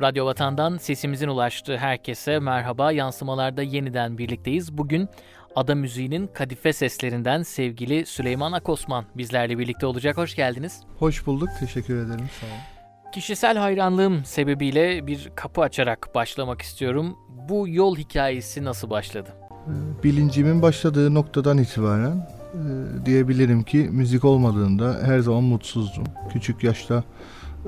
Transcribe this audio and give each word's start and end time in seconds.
Radyo 0.00 0.26
Vatan'dan 0.26 0.76
sesimizin 0.76 1.28
ulaştığı 1.28 1.76
herkese 1.76 2.38
merhaba. 2.38 2.92
Yansımalarda 2.92 3.62
yeniden 3.62 4.18
birlikteyiz. 4.18 4.78
Bugün 4.78 5.08
Ada 5.56 5.74
Müziği'nin 5.74 6.26
kadife 6.26 6.72
seslerinden 6.72 7.42
sevgili 7.42 8.06
Süleyman 8.06 8.52
Akosman 8.52 9.04
bizlerle 9.16 9.58
birlikte 9.58 9.86
olacak. 9.86 10.16
Hoş 10.16 10.34
geldiniz. 10.36 10.80
Hoş 10.98 11.26
bulduk. 11.26 11.48
Teşekkür 11.60 11.96
ederim. 11.96 12.26
Sağ 12.40 12.46
olun. 12.46 13.12
Kişisel 13.12 13.56
hayranlığım 13.56 14.24
sebebiyle 14.24 15.06
bir 15.06 15.30
kapı 15.34 15.60
açarak 15.60 16.14
başlamak 16.14 16.62
istiyorum. 16.62 17.16
Bu 17.48 17.68
yol 17.68 17.96
hikayesi 17.96 18.64
nasıl 18.64 18.90
başladı? 18.90 19.28
Ee, 19.50 20.02
bilincimin 20.02 20.62
başladığı 20.62 21.14
noktadan 21.14 21.58
itibaren 21.58 22.28
e, 22.54 22.60
diyebilirim 23.06 23.62
ki 23.62 23.78
müzik 23.78 24.24
olmadığında 24.24 24.98
her 25.02 25.18
zaman 25.18 25.42
mutsuzdum. 25.42 26.04
Küçük 26.32 26.64
yaşta 26.64 27.04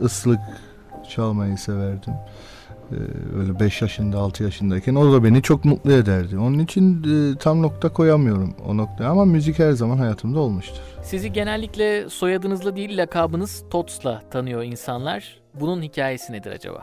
ıslık 0.03 0.41
çalmayı 1.09 1.59
severdim. 1.59 2.15
Ee, 2.93 2.97
öyle 3.39 3.61
5 3.61 3.83
yaşında 3.83 4.19
6 4.19 4.45
yaşındayken 4.45 4.95
o 4.95 5.13
da 5.13 5.25
beni 5.25 5.43
çok 5.43 5.65
mutlu 5.65 5.93
ederdi. 5.93 6.39
Onun 6.39 6.59
için 6.59 7.05
e, 7.05 7.39
tam 7.39 7.63
nokta 7.63 7.89
koyamıyorum 7.89 8.55
o 8.67 8.77
noktaya 8.77 9.11
ama 9.11 9.25
müzik 9.25 9.59
her 9.59 9.73
zaman 9.73 9.97
hayatımda 9.99 10.41
olmuştur. 10.41 10.81
Sizi 11.03 11.33
genellikle 11.33 12.09
soyadınızla 12.11 12.77
değil 12.77 12.99
lakabınız 12.99 13.65
Tots'la 13.71 14.23
tanıyor 14.31 14.63
insanlar. 14.63 15.41
Bunun 15.61 15.83
hikayesi 15.83 16.33
nedir 16.33 16.51
acaba? 16.51 16.83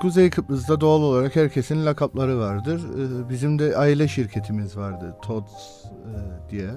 Kuzey 0.00 0.30
Kıbrıs'ta 0.30 0.80
doğal 0.80 1.02
olarak 1.02 1.36
herkesin 1.36 1.86
lakapları 1.86 2.38
vardır. 2.38 2.80
Ee, 2.98 3.28
bizim 3.28 3.58
de 3.58 3.76
aile 3.76 4.08
şirketimiz 4.08 4.76
vardı 4.76 5.16
Tots 5.22 5.52
e, 5.84 6.50
diye. 6.50 6.70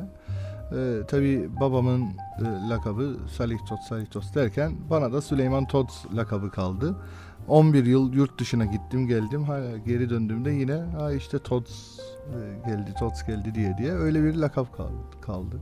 Ee, 0.72 1.02
tabii 1.08 1.50
babamın 1.60 2.02
e, 2.40 2.70
lakabı 2.70 3.18
Salih 3.38 3.58
Tots, 3.70 3.88
Salih 3.88 4.06
Tots 4.12 4.36
derken 4.36 4.72
bana 4.90 5.14
da 5.14 5.22
Süleyman 5.22 5.68
Tots 5.68 6.06
lakabı 6.16 6.52
kaldı. 6.52 6.96
11 7.48 7.86
yıl 7.86 8.14
yurt 8.14 8.40
dışına 8.40 8.66
gittim 8.66 9.08
geldim. 9.08 9.44
Hala 9.44 9.78
geri 9.78 10.10
döndüğümde 10.10 10.52
yine 10.52 10.74
ha 10.74 11.12
işte 11.12 11.40
Tots 11.40 12.00
e, 12.00 12.70
geldi, 12.70 12.94
Tots 13.00 13.24
geldi 13.24 13.56
diye 13.56 13.78
diye 13.78 13.92
öyle 13.92 14.24
bir 14.24 14.36
lakap 14.36 14.78
kaldı. 14.78 14.92
kaldı. 15.22 15.56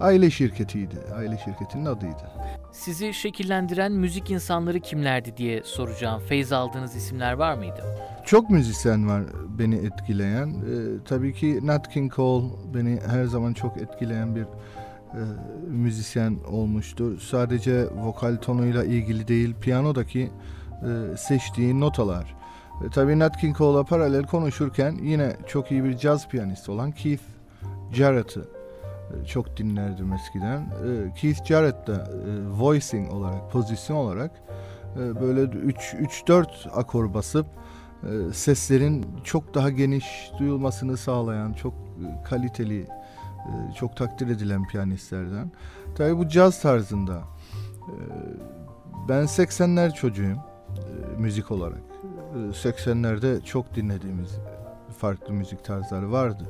Aile 0.00 0.30
şirketiydi. 0.30 0.94
Aile 1.16 1.38
şirketinin 1.44 1.84
adıydı. 1.84 2.30
Sizi 2.72 3.14
şekillendiren 3.14 3.92
müzik 3.92 4.30
insanları 4.30 4.80
kimlerdi 4.80 5.36
diye 5.36 5.62
soracağım. 5.62 6.22
Feyz 6.28 6.52
aldığınız 6.52 6.96
isimler 6.96 7.32
var 7.32 7.54
mıydı? 7.54 7.84
Çok 8.24 8.50
müzisyen 8.50 9.08
var 9.08 9.22
beni 9.58 9.74
etkileyen. 9.74 10.48
Ee, 10.48 11.04
tabii 11.04 11.34
ki 11.34 11.60
Nat 11.62 11.88
King 11.88 12.14
Cole 12.14 12.46
beni 12.74 12.98
her 13.06 13.24
zaman 13.24 13.52
çok 13.52 13.76
etkileyen 13.76 14.36
bir 14.36 14.42
e, 14.42 14.46
müzisyen 15.68 16.36
olmuştur. 16.50 17.20
Sadece 17.20 17.86
vokal 17.90 18.36
tonuyla 18.36 18.84
ilgili 18.84 19.28
değil, 19.28 19.54
piyanodaki 19.60 20.30
e, 20.82 21.16
seçtiği 21.16 21.80
notalar. 21.80 22.34
E, 22.86 22.90
tabii 22.90 23.18
Nat 23.18 23.36
King 23.36 23.56
Cole'a 23.56 23.84
paralel 23.84 24.22
konuşurken 24.22 24.98
yine 25.02 25.36
çok 25.46 25.70
iyi 25.70 25.84
bir 25.84 25.96
caz 25.96 26.28
piyanisti 26.28 26.70
olan 26.70 26.92
Keith 26.92 27.22
Jarrett'ı 27.92 28.53
çok 29.26 29.56
dinlerdim 29.56 30.12
eskiden. 30.12 30.60
E, 30.60 31.14
Keith 31.14 31.44
Jarrett 31.44 31.86
da 31.86 31.92
e, 31.92 32.48
voicing 32.60 33.12
olarak, 33.12 33.52
pozisyon 33.52 33.96
olarak 33.96 34.30
e, 34.96 35.20
böyle 35.20 35.40
3-4 35.40 36.70
akor 36.70 37.14
basıp 37.14 37.46
seslerin 38.32 39.06
çok 39.24 39.54
daha 39.54 39.70
geniş 39.70 40.30
duyulmasını 40.38 40.96
sağlayan, 40.96 41.52
çok 41.52 41.74
kaliteli, 42.24 42.86
çok 43.76 43.96
takdir 43.96 44.28
edilen 44.28 44.66
piyanistlerden. 44.66 45.52
Tabii 45.96 46.18
bu 46.18 46.28
caz 46.28 46.62
tarzında. 46.62 47.22
Ben 49.08 49.22
80'ler 49.22 49.94
çocuğuyum 49.94 50.38
müzik 51.18 51.50
olarak. 51.50 51.82
E, 52.34 52.38
80'lerde 52.38 53.44
çok 53.44 53.74
dinlediğimiz 53.74 54.30
farklı 54.98 55.34
müzik 55.34 55.64
tarzları 55.64 56.12
vardı. 56.12 56.44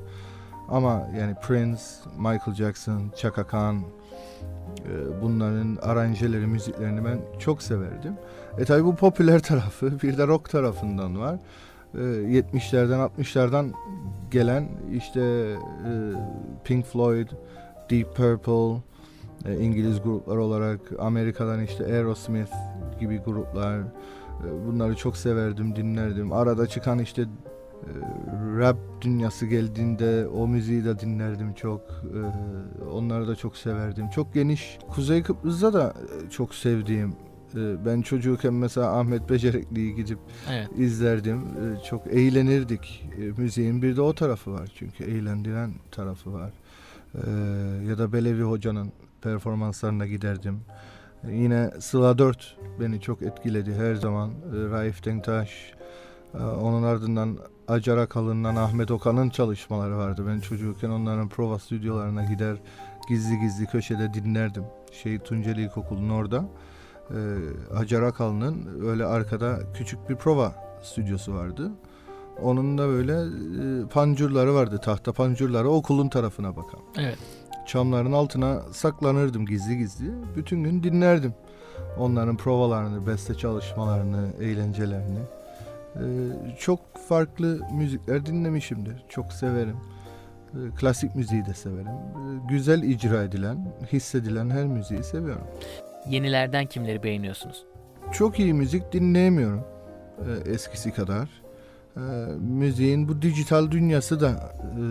Ama 0.68 1.08
yani 1.18 1.34
Prince, 1.34 1.82
Michael 2.16 2.54
Jackson, 2.56 3.10
Chaka 3.16 3.46
Khan 3.46 3.78
e, 3.78 5.22
bunların 5.22 5.78
aranjeleri, 5.82 6.46
müziklerini 6.46 7.04
ben 7.04 7.18
çok 7.38 7.62
severdim. 7.62 8.14
E 8.58 8.64
tabi 8.64 8.84
bu 8.84 8.96
popüler 8.96 9.38
tarafı 9.42 10.00
bir 10.02 10.18
de 10.18 10.26
rock 10.26 10.50
tarafından 10.50 11.20
var. 11.20 11.38
E, 11.94 11.98
70'lerden 11.98 13.10
60'lardan 13.18 13.72
gelen 14.30 14.68
işte 14.92 15.20
e, 15.20 15.90
Pink 16.64 16.86
Floyd, 16.86 17.28
Deep 17.90 18.16
Purple, 18.16 18.82
e, 19.46 19.60
İngiliz 19.60 20.02
gruplar 20.02 20.36
olarak 20.36 20.80
Amerika'dan 20.98 21.62
işte 21.62 21.84
Aerosmith 21.84 22.52
gibi 23.00 23.18
gruplar 23.18 23.78
e, 23.78 23.86
bunları 24.66 24.96
çok 24.96 25.16
severdim, 25.16 25.76
dinlerdim. 25.76 26.32
Arada 26.32 26.66
çıkan 26.66 26.98
işte 26.98 27.24
rap 28.58 28.76
dünyası 29.00 29.46
geldiğinde 29.46 30.28
o 30.28 30.48
müziği 30.48 30.84
de 30.84 30.98
dinlerdim 30.98 31.54
çok. 31.54 31.80
Ee, 31.80 32.84
onları 32.86 33.28
da 33.28 33.36
çok 33.36 33.56
severdim. 33.56 34.10
Çok 34.10 34.34
geniş. 34.34 34.78
Kuzey 34.88 35.22
Kıbrıs'ta 35.22 35.72
da 35.72 35.94
e, 36.26 36.30
çok 36.30 36.54
sevdiğim 36.54 37.14
e, 37.54 37.86
ben 37.86 38.02
çocukken 38.02 38.54
mesela 38.54 38.98
Ahmet 38.98 39.30
Becerekli'yi 39.30 39.94
gidip 39.94 40.18
evet. 40.50 40.68
izlerdim. 40.78 41.38
E, 41.38 41.84
çok 41.84 42.06
eğlenirdik. 42.06 43.10
Müziğin 43.36 43.82
bir 43.82 43.96
de 43.96 44.00
o 44.00 44.14
tarafı 44.14 44.52
var 44.52 44.72
çünkü 44.78 45.04
eğlendiren 45.04 45.74
tarafı 45.90 46.32
var. 46.32 46.52
Ya 47.88 47.98
da 47.98 48.12
Belevi 48.12 48.42
Hoca'nın 48.42 48.92
performanslarına 49.22 50.06
giderdim. 50.06 50.60
Yine 51.28 51.70
Sıla 51.80 52.18
4 52.18 52.56
beni 52.80 53.00
çok 53.00 53.22
etkiledi 53.22 53.74
her 53.74 53.94
zaman. 53.94 54.30
Raif 54.70 55.04
Denktaş, 55.04 55.73
onun 56.42 56.82
ardından 56.82 57.38
Acar 57.68 57.96
Akalın'dan 57.96 58.56
Ahmet 58.56 58.90
Okan'ın 58.90 59.30
çalışmaları 59.30 59.96
vardı. 59.96 60.24
Ben 60.28 60.40
çocukken 60.40 60.90
onların 60.90 61.28
prova 61.28 61.58
stüdyolarına 61.58 62.24
gider 62.24 62.56
gizli 63.08 63.40
gizli 63.40 63.66
köşede 63.66 64.14
dinlerdim. 64.14 64.64
Şey 64.92 65.18
Tunceli 65.18 65.62
İlkokulu'nun 65.62 66.10
orada. 66.10 66.44
Ee, 67.10 67.14
Acar 67.76 68.02
Akalın'ın 68.02 68.86
öyle 68.86 69.04
arkada 69.04 69.58
küçük 69.74 70.10
bir 70.10 70.16
prova 70.16 70.54
stüdyosu 70.82 71.34
vardı. 71.34 71.70
Onun 72.42 72.78
da 72.78 72.88
böyle 72.88 73.12
e, 73.12 73.88
pancurları 73.88 74.54
vardı. 74.54 74.80
Tahta 74.84 75.12
pancurları 75.12 75.68
okulun 75.68 76.08
tarafına 76.08 76.56
bakan. 76.56 76.80
Evet. 76.98 77.18
Çamların 77.66 78.12
altına 78.12 78.60
saklanırdım 78.72 79.46
gizli 79.46 79.78
gizli. 79.78 80.10
Bütün 80.36 80.62
gün 80.62 80.82
dinlerdim. 80.82 81.34
Onların 81.98 82.36
provalarını, 82.36 83.06
beste 83.06 83.34
çalışmalarını, 83.34 84.28
eğlencelerini. 84.40 85.20
Ee, 85.96 86.00
çok 86.58 86.80
farklı 87.08 87.60
müzikler 87.72 88.26
dinlemişimdir. 88.26 89.04
Çok 89.08 89.32
severim. 89.32 89.76
Ee, 90.54 90.56
klasik 90.76 91.14
müziği 91.14 91.46
de 91.46 91.54
severim. 91.54 91.86
Ee, 91.86 92.48
güzel 92.48 92.82
icra 92.82 93.22
edilen, 93.22 93.74
hissedilen 93.92 94.50
her 94.50 94.66
müziği 94.66 95.02
seviyorum. 95.02 95.46
Yenilerden 96.08 96.66
kimleri 96.66 97.02
beğeniyorsunuz? 97.02 97.64
Çok 98.12 98.38
iyi 98.38 98.54
müzik 98.54 98.92
dinleyemiyorum 98.92 99.64
eskisi 100.46 100.92
kadar. 100.92 101.28
Müziğin 102.38 103.08
bu 103.08 103.22
dijital 103.22 103.70
dünyası 103.70 104.20
da 104.20 104.52
e, 104.62 104.82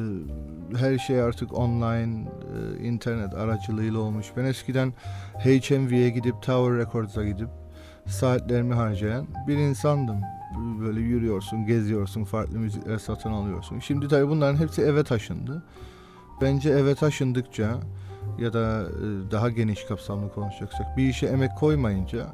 her 0.78 0.98
şey 0.98 1.22
artık 1.22 1.58
online, 1.58 2.30
e, 2.30 2.84
internet 2.84 3.34
aracılığıyla 3.34 4.00
olmuş. 4.00 4.28
Ben 4.38 4.46
eskiden 4.46 4.94
HMV'ye 5.40 6.10
gidip 6.10 6.42
Tower 6.42 6.78
Records'a 6.78 7.24
gidip 7.24 7.50
saatlerimi 8.08 8.74
harcayan 8.74 9.28
bir 9.48 9.58
insandım 9.58 10.22
böyle 10.82 11.00
yürüyorsun, 11.00 11.66
geziyorsun, 11.66 12.24
farklı 12.24 12.60
müzikler 12.60 12.98
satın 12.98 13.32
alıyorsun. 13.32 13.80
Şimdi 13.80 14.08
tabii 14.08 14.30
bunların 14.30 14.58
hepsi 14.58 14.82
eve 14.82 15.04
taşındı. 15.04 15.64
Bence 16.42 16.70
eve 16.70 16.96
taşındıkça 16.96 17.80
ya 18.40 18.54
da 18.54 18.84
e, 18.84 19.32
daha 19.32 19.50
geniş 19.50 19.84
kapsamlı 19.84 20.34
konuşacaksak 20.34 20.98
bir 20.98 21.10
işe 21.10 21.26
emek 21.26 21.52
koymayınca 21.60 22.28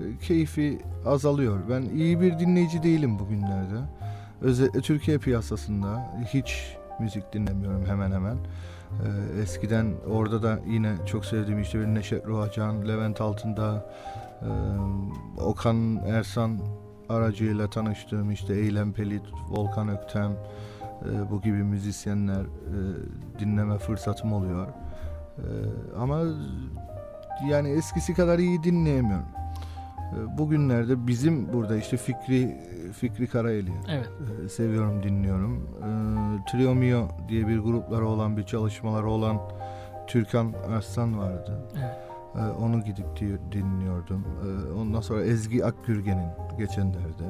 e, 0.00 0.18
keyfi 0.18 0.78
azalıyor. 1.06 1.58
Ben 1.70 1.82
iyi 1.82 2.20
bir 2.20 2.38
dinleyici 2.38 2.82
değilim 2.82 3.18
bugünlerde. 3.18 3.80
Özellikle 4.40 4.80
Türkiye 4.80 5.18
piyasasında 5.18 6.14
hiç 6.34 6.76
müzik 7.00 7.32
dinlemiyorum 7.32 7.86
hemen 7.86 8.12
hemen. 8.12 8.36
Ee, 8.36 9.40
eskiden 9.42 9.94
orada 10.10 10.42
da 10.42 10.58
yine 10.66 10.94
çok 11.06 11.24
sevdiğim 11.24 11.62
işte 11.62 11.80
bir 11.80 11.86
Neşet 11.86 12.26
Ruhacan, 12.26 12.88
Levent 12.88 13.20
Altındağ, 13.20 13.86
e, 14.42 14.50
Okan 15.40 15.96
Ersan 15.96 16.58
aracıyla 17.08 17.70
tanıştığım 17.70 18.30
işte 18.30 18.54
Eylem 18.54 18.92
Pelit, 18.92 19.22
Volkan 19.50 19.88
Öktem 19.88 20.32
e, 20.32 21.30
bu 21.30 21.42
gibi 21.42 21.64
müzisyenler 21.64 22.40
e, 22.42 22.78
dinleme 23.38 23.78
fırsatım 23.78 24.32
oluyor. 24.32 24.66
E, 25.38 25.46
ama 25.98 26.22
yani 27.48 27.68
eskisi 27.68 28.14
kadar 28.14 28.38
iyi 28.38 28.62
dinleyemiyorum. 28.62 29.26
E, 30.14 30.38
bugünlerde 30.38 31.06
bizim 31.06 31.52
burada 31.52 31.76
işte 31.76 31.96
Fikri 31.96 32.56
Fikri 32.92 33.26
Karayeli 33.26 33.72
evet. 33.90 34.10
e, 34.44 34.48
seviyorum 34.48 35.02
dinliyorum. 35.02 35.68
E, 35.78 36.50
Trio 36.50 36.74
Mio 36.74 37.08
diye 37.28 37.48
bir 37.48 37.58
grupları 37.58 38.06
olan 38.08 38.36
bir 38.36 38.42
çalışmaları 38.42 39.10
olan 39.10 39.40
Türkan 40.06 40.52
Arslan 40.76 41.18
vardı. 41.18 41.60
Evet. 41.78 42.05
E, 42.38 42.62
onu 42.64 42.84
gidip 42.84 43.06
dinliyordum. 43.52 44.24
E, 44.44 44.72
ondan 44.72 45.00
sonra 45.00 45.24
Ezgi 45.24 45.64
Akgürgen'in 45.64 46.28
geçenlerde. 46.58 47.24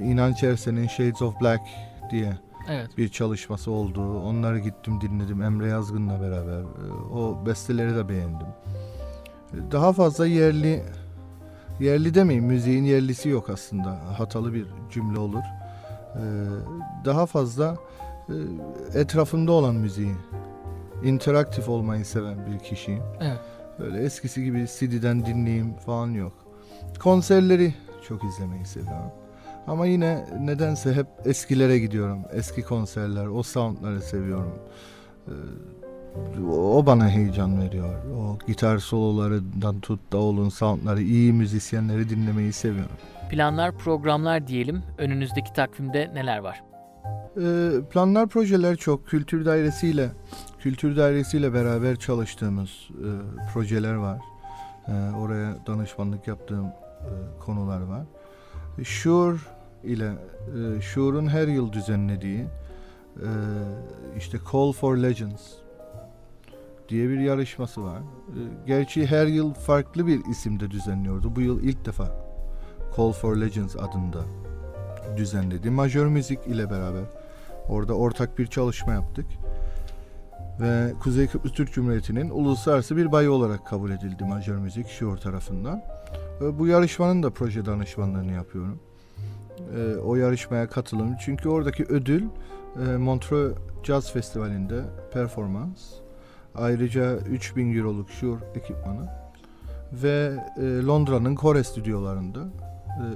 İnanç 0.00 0.42
Ersen'in 0.42 0.86
Shades 0.86 1.22
of 1.22 1.40
Black 1.40 1.62
diye 2.10 2.38
evet. 2.68 2.98
bir 2.98 3.08
çalışması 3.08 3.70
oldu. 3.70 4.22
Onları 4.22 4.58
gittim 4.58 5.00
dinledim 5.00 5.42
Emre 5.42 5.68
Yazgın'la 5.68 6.20
beraber. 6.20 6.60
E, 6.60 6.92
o 7.14 7.46
besteleri 7.46 7.96
de 7.96 8.08
beğendim. 8.08 8.46
Daha 9.72 9.92
fazla 9.92 10.26
yerli 10.26 10.82
yerli 11.80 12.14
demeyeyim 12.14 12.46
müziğin 12.46 12.84
yerlisi 12.84 13.28
yok 13.28 13.50
aslında. 13.50 13.98
Hatalı 14.18 14.54
bir 14.54 14.66
cümle 14.90 15.18
olur. 15.18 15.42
Daha 17.04 17.26
fazla 17.26 17.76
e, 18.28 18.34
etrafında 19.00 19.52
olan 19.52 19.74
müziği 19.74 20.14
interaktif 21.04 21.68
olmayı 21.68 22.04
seven 22.04 22.38
bir 22.46 22.58
kişiyim. 22.58 23.02
Evet. 23.20 23.38
Böyle 23.78 24.02
eskisi 24.02 24.44
gibi 24.44 24.66
CD'den 24.78 25.26
dinleyeyim 25.26 25.74
falan 25.74 26.10
yok. 26.10 26.32
Konserleri 27.00 27.74
çok 28.08 28.24
izlemeyi 28.24 28.64
seviyorum. 28.64 29.12
Ama 29.66 29.86
yine 29.86 30.26
nedense 30.40 30.94
hep 30.94 31.06
eskilere 31.24 31.78
gidiyorum. 31.78 32.18
Eski 32.32 32.62
konserler, 32.62 33.26
o 33.26 33.42
soundları 33.42 34.00
seviyorum. 34.00 34.54
Ee, 35.28 35.32
o 36.52 36.86
bana 36.86 37.08
heyecan 37.08 37.60
veriyor. 37.60 38.04
O 38.04 38.38
gitar 38.46 38.78
sololarından 38.78 39.80
tut 39.80 40.00
davulun 40.12 40.48
soundları, 40.48 41.02
iyi 41.02 41.32
müzisyenleri 41.32 42.08
dinlemeyi 42.10 42.52
seviyorum. 42.52 42.96
Planlar, 43.30 43.78
programlar 43.78 44.46
diyelim. 44.46 44.82
Önünüzdeki 44.98 45.52
takvimde 45.52 46.10
neler 46.14 46.38
var? 46.38 46.62
Ee, 47.40 47.70
planlar, 47.90 48.28
projeler 48.28 48.76
çok. 48.76 49.06
Kültür 49.06 49.44
dairesiyle 49.44 50.10
Kültür 50.58 50.96
dairesiyle 50.96 51.54
beraber 51.54 51.96
çalıştığımız 51.96 52.70
e, 52.90 53.08
projeler 53.52 53.94
var. 53.94 54.18
E, 54.88 54.92
oraya 55.16 55.66
danışmanlık 55.66 56.28
yaptığım 56.28 56.66
e, 56.66 56.72
konular 57.40 57.80
var. 57.80 58.02
Şuur 58.84 59.48
ile 59.84 60.12
e, 60.76 60.80
Şuur'un 60.80 61.26
her 61.26 61.48
yıl 61.48 61.72
düzenlediği 61.72 62.46
e, 63.16 63.30
işte 64.16 64.38
Call 64.52 64.72
for 64.72 64.96
Legends 64.96 65.42
diye 66.88 67.08
bir 67.08 67.18
yarışması 67.18 67.84
var. 67.84 68.02
Gerçi 68.66 69.06
her 69.06 69.26
yıl 69.26 69.54
farklı 69.54 70.06
bir 70.06 70.24
isimde 70.30 70.70
düzenliyordu. 70.70 71.36
Bu 71.36 71.40
yıl 71.40 71.62
ilk 71.62 71.86
defa 71.86 72.04
Call 72.96 73.12
for 73.12 73.36
Legends 73.36 73.76
adında 73.76 74.24
düzenledi. 75.16 75.70
Majör 75.70 76.06
müzik 76.06 76.46
ile 76.46 76.70
beraber 76.70 77.04
orada 77.68 77.94
ortak 77.94 78.38
bir 78.38 78.46
çalışma 78.46 78.92
yaptık 78.92 79.26
ve 80.60 80.92
Kuzey 81.00 81.26
Kıbrıs 81.26 81.52
Türk 81.52 81.72
Cumhuriyeti'nin 81.72 82.30
uluslararası 82.30 82.96
bir 82.96 83.12
bayi 83.12 83.28
olarak 83.28 83.66
kabul 83.66 83.90
edildi 83.90 84.24
Majör 84.24 84.56
Müzik 84.56 84.88
Şior 84.88 85.16
tarafından. 85.16 85.82
Ve 86.40 86.58
bu 86.58 86.66
yarışmanın 86.66 87.22
da 87.22 87.30
proje 87.30 87.66
danışmanlığını 87.66 88.32
yapıyorum. 88.32 88.78
E, 89.76 89.96
o 89.96 90.14
yarışmaya 90.14 90.68
katılım. 90.68 91.16
Çünkü 91.20 91.48
oradaki 91.48 91.84
ödül 91.84 92.22
e, 92.86 92.96
Montreux 92.96 93.58
Jazz 93.82 94.12
Festivali'nde 94.12 94.82
performans. 95.12 95.92
Ayrıca 96.54 97.16
3000 97.16 97.78
euroluk 97.78 98.10
Şior 98.10 98.38
ekipmanı 98.54 99.08
ve 99.92 100.34
e, 100.56 100.62
Londra'nın 100.82 101.34
Kore 101.34 101.64
stüdyolarında 101.64 102.40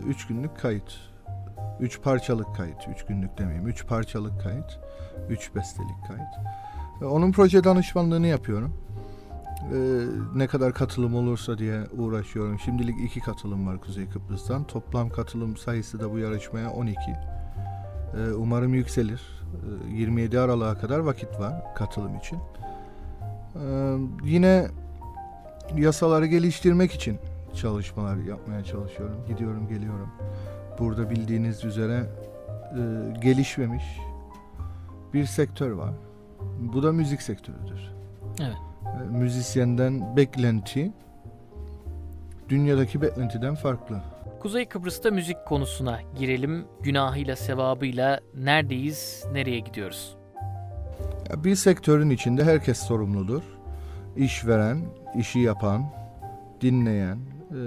3 0.06 0.24
e, 0.24 0.28
günlük 0.28 0.56
kayıt. 0.58 1.11
3 1.80 2.02
parçalık 2.02 2.56
kayıt. 2.56 2.88
3 2.94 3.06
günlük 3.06 3.38
demeyeyim. 3.38 3.68
3 3.68 3.86
parçalık 3.86 4.42
kayıt. 4.42 4.78
3 5.28 5.54
bestelik 5.54 6.06
kayıt. 6.08 6.52
Onun 7.12 7.32
proje 7.32 7.64
danışmanlığını 7.64 8.26
yapıyorum. 8.26 8.74
Ee, 9.62 10.00
ne 10.34 10.46
kadar 10.46 10.74
katılım 10.74 11.14
olursa 11.14 11.58
diye 11.58 11.80
uğraşıyorum. 11.98 12.58
Şimdilik 12.58 13.00
iki 13.04 13.20
katılım 13.20 13.66
var 13.66 13.80
Kuzey 13.80 14.08
Kıbrıs'tan. 14.08 14.64
Toplam 14.64 15.10
katılım 15.10 15.56
sayısı 15.56 16.00
da 16.00 16.12
bu 16.12 16.18
yarışmaya 16.18 16.70
12. 16.70 17.00
Ee, 17.00 18.32
umarım 18.36 18.74
yükselir. 18.74 19.22
Ee, 19.88 19.94
27 19.94 20.40
Aralık'a 20.40 20.80
kadar 20.80 20.98
vakit 20.98 21.40
var 21.40 21.74
katılım 21.74 22.16
için. 22.16 22.38
Ee, 23.56 23.96
yine 24.24 24.66
yasaları 25.76 26.26
geliştirmek 26.26 26.92
için 26.92 27.18
çalışmalar 27.54 28.16
yapmaya 28.16 28.64
çalışıyorum. 28.64 29.16
Gidiyorum 29.28 29.68
geliyorum. 29.68 30.08
Burada 30.82 31.10
bildiğiniz 31.10 31.64
üzere 31.64 32.02
e, 32.72 32.80
gelişmemiş 33.20 33.84
bir 35.14 35.24
sektör 35.24 35.70
var. 35.70 35.94
Bu 36.58 36.82
da 36.82 36.92
müzik 36.92 37.22
sektörüdür. 37.22 37.92
Evet. 38.40 38.56
E, 39.02 39.18
müzisyenden 39.18 40.16
beklenti 40.16 40.92
dünyadaki 42.48 43.02
beklentiden 43.02 43.54
farklı. 43.54 44.00
Kuzey 44.40 44.68
Kıbrıs'ta 44.68 45.10
müzik 45.10 45.36
konusuna 45.46 46.00
girelim. 46.18 46.64
Günahıyla, 46.80 47.36
sevabıyla 47.36 48.20
neredeyiz, 48.34 49.24
nereye 49.32 49.58
gidiyoruz? 49.58 50.16
Bir 51.36 51.54
sektörün 51.54 52.10
içinde 52.10 52.44
herkes 52.44 52.78
sorumludur. 52.78 53.42
İşveren, 54.16 54.80
işi 55.18 55.38
yapan, 55.38 55.84
dinleyen, 56.60 57.18
e, 57.50 57.60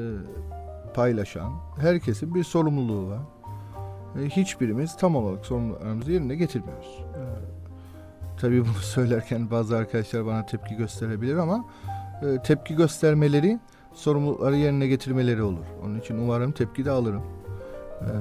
paylaşan 0.96 1.54
herkesin 1.82 2.36
bir 2.36 2.44
sorumluluğu 2.44 3.10
var. 3.10 3.20
E, 4.22 4.30
hiçbirimiz 4.30 4.98
tam 4.98 5.16
olarak 5.16 5.46
sorumluluklarımızı 5.46 6.12
yerine 6.12 6.36
getirmiyoruz. 6.36 7.04
Tabii 8.38 8.62
bunu 8.62 8.74
söylerken 8.82 9.52
bazı 9.52 9.78
arkadaşlar 9.78 10.26
bana 10.26 10.46
tepki 10.46 10.76
gösterebilir 10.76 11.36
ama 11.36 11.66
e, 12.22 12.42
tepki 12.44 12.76
göstermeleri 12.76 13.60
sorumlulukları 13.94 14.56
yerine 14.56 14.88
getirmeleri 14.88 15.44
olur. 15.44 15.66
Onun 15.86 16.00
için 16.00 16.18
umarım 16.18 16.52
tepki 16.52 16.86
de 16.86 16.92
alırım. 16.92 17.24
E, 18.02 18.12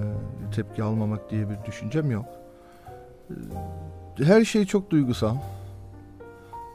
tepki 0.54 0.82
almamak 0.82 1.30
diye 1.30 1.50
bir 1.50 1.56
düşüncem 1.66 2.10
yok. 2.10 2.26
E, 4.20 4.24
her 4.24 4.44
şey 4.44 4.64
çok 4.64 4.90
duygusal. 4.90 5.36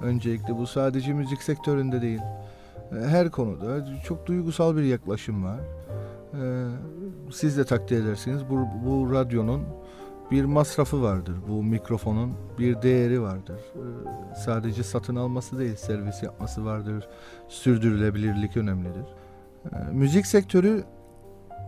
Öncelikle 0.01 0.57
bu 0.57 0.67
sadece 0.67 1.13
müzik 1.13 1.43
sektöründe 1.43 2.01
değil. 2.01 2.21
Her 3.07 3.31
konuda 3.31 3.85
çok 4.03 4.27
duygusal 4.27 4.75
bir 4.77 4.83
yaklaşım 4.83 5.43
var. 5.43 5.59
E, 6.33 6.67
siz 7.31 7.57
de 7.57 7.65
takdir 7.65 8.03
edersiniz. 8.03 8.41
Bu, 8.49 8.67
bu 8.85 9.13
radyonun 9.13 9.63
bir 10.31 10.45
masrafı 10.45 11.01
vardır. 11.01 11.35
Bu 11.47 11.63
mikrofonun 11.63 12.33
bir 12.59 12.81
değeri 12.81 13.21
vardır. 13.21 13.59
Ee, 13.75 14.35
sadece 14.35 14.83
satın 14.83 15.15
alması 15.15 15.59
değil, 15.59 15.75
servis 15.75 16.23
yapması 16.23 16.65
vardır. 16.65 17.07
Sürdürülebilirlik 17.47 18.57
önemlidir. 18.57 19.05
Ee, 19.73 19.77
müzik 19.91 20.25
sektörü 20.25 20.83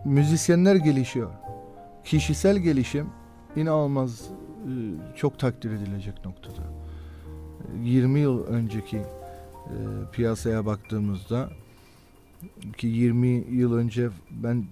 müzisyenler 0.04 0.74
gelişiyor. 0.74 1.30
Kişisel 2.04 2.56
gelişim 2.56 3.06
inanılmaz 3.56 4.20
e, 4.30 4.70
çok 5.16 5.38
takdir 5.38 5.70
edilecek 5.70 6.24
noktada. 6.24 6.62
20 7.82 8.20
yıl 8.20 8.44
önceki 8.44 8.96
e, 8.96 9.04
piyasaya 10.12 10.66
baktığımızda 10.66 11.48
ki 12.76 12.86
20 12.86 13.28
yıl 13.28 13.74
önce 13.74 14.10
ben 14.30 14.64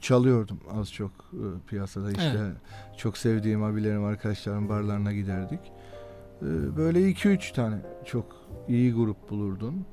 çalıyordum 0.00 0.60
az 0.70 0.92
çok 0.92 1.10
e, 1.10 1.68
piyasada 1.68 2.10
işte 2.10 2.36
evet. 2.38 2.56
çok 2.96 3.18
sevdiğim 3.18 3.62
abilerim 3.62 4.04
arkadaşlarım 4.04 4.68
barlarına 4.68 5.12
giderdik. 5.12 5.60
E, 6.42 6.76
böyle 6.76 7.10
2-3 7.10 7.54
tane 7.54 7.76
çok 8.04 8.26
iyi 8.68 8.94
grup 8.94 9.30
bulurdun. 9.30 9.86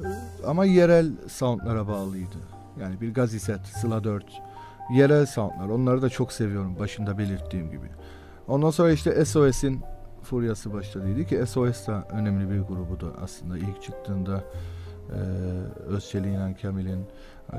E, 0.00 0.06
ama 0.46 0.64
yerel 0.64 1.12
soundlara 1.28 1.88
bağlıydı. 1.88 2.38
Yani 2.80 3.00
bir 3.00 3.14
Gaziset, 3.14 3.66
Sıla 3.66 4.04
4 4.04 4.24
yerel 4.90 5.26
soundlar. 5.26 5.68
Onları 5.68 6.02
da 6.02 6.08
çok 6.08 6.32
seviyorum 6.32 6.78
başında 6.78 7.18
belirttiğim 7.18 7.70
gibi. 7.70 7.86
Ondan 8.48 8.70
sonra 8.70 8.92
işte 8.92 9.24
SOS'in 9.24 9.80
furyası 10.22 10.72
başladıydı 10.72 11.24
ki 11.24 11.46
SOS 11.46 11.86
da 11.86 12.08
önemli 12.10 12.50
bir 12.50 12.60
grubudu 12.60 13.14
aslında 13.22 13.58
ilk 13.58 13.82
çıktığında 13.82 14.44
e, 15.08 15.18
Özçelik 15.88 16.34
İnan 16.34 16.54
Kamil'in 16.54 17.06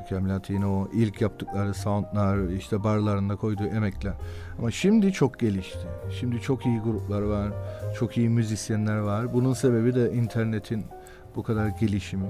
Kemlat 0.10 0.50
yine 0.50 0.66
o 0.66 0.88
ilk 0.94 1.22
yaptıkları 1.22 1.74
soundlar 1.74 2.50
işte 2.50 2.84
barlarında 2.84 3.36
koyduğu 3.36 3.66
emekler. 3.66 4.14
Ama 4.60 4.72
şimdi 4.72 5.14
çok 5.14 5.40
gelişti. 5.40 5.88
Şimdi 6.20 6.42
çok 6.42 6.66
iyi 6.66 6.80
gruplar 6.80 7.22
var. 7.22 7.50
Çok 8.00 8.18
iyi 8.18 8.30
müzisyenler 8.30 8.98
var. 8.98 9.34
Bunun 9.34 9.54
sebebi 9.54 9.96
de 9.96 10.14
internetin 10.14 10.86
bu 11.36 11.44
kadar 11.44 11.68
gelişimi. 11.68 12.30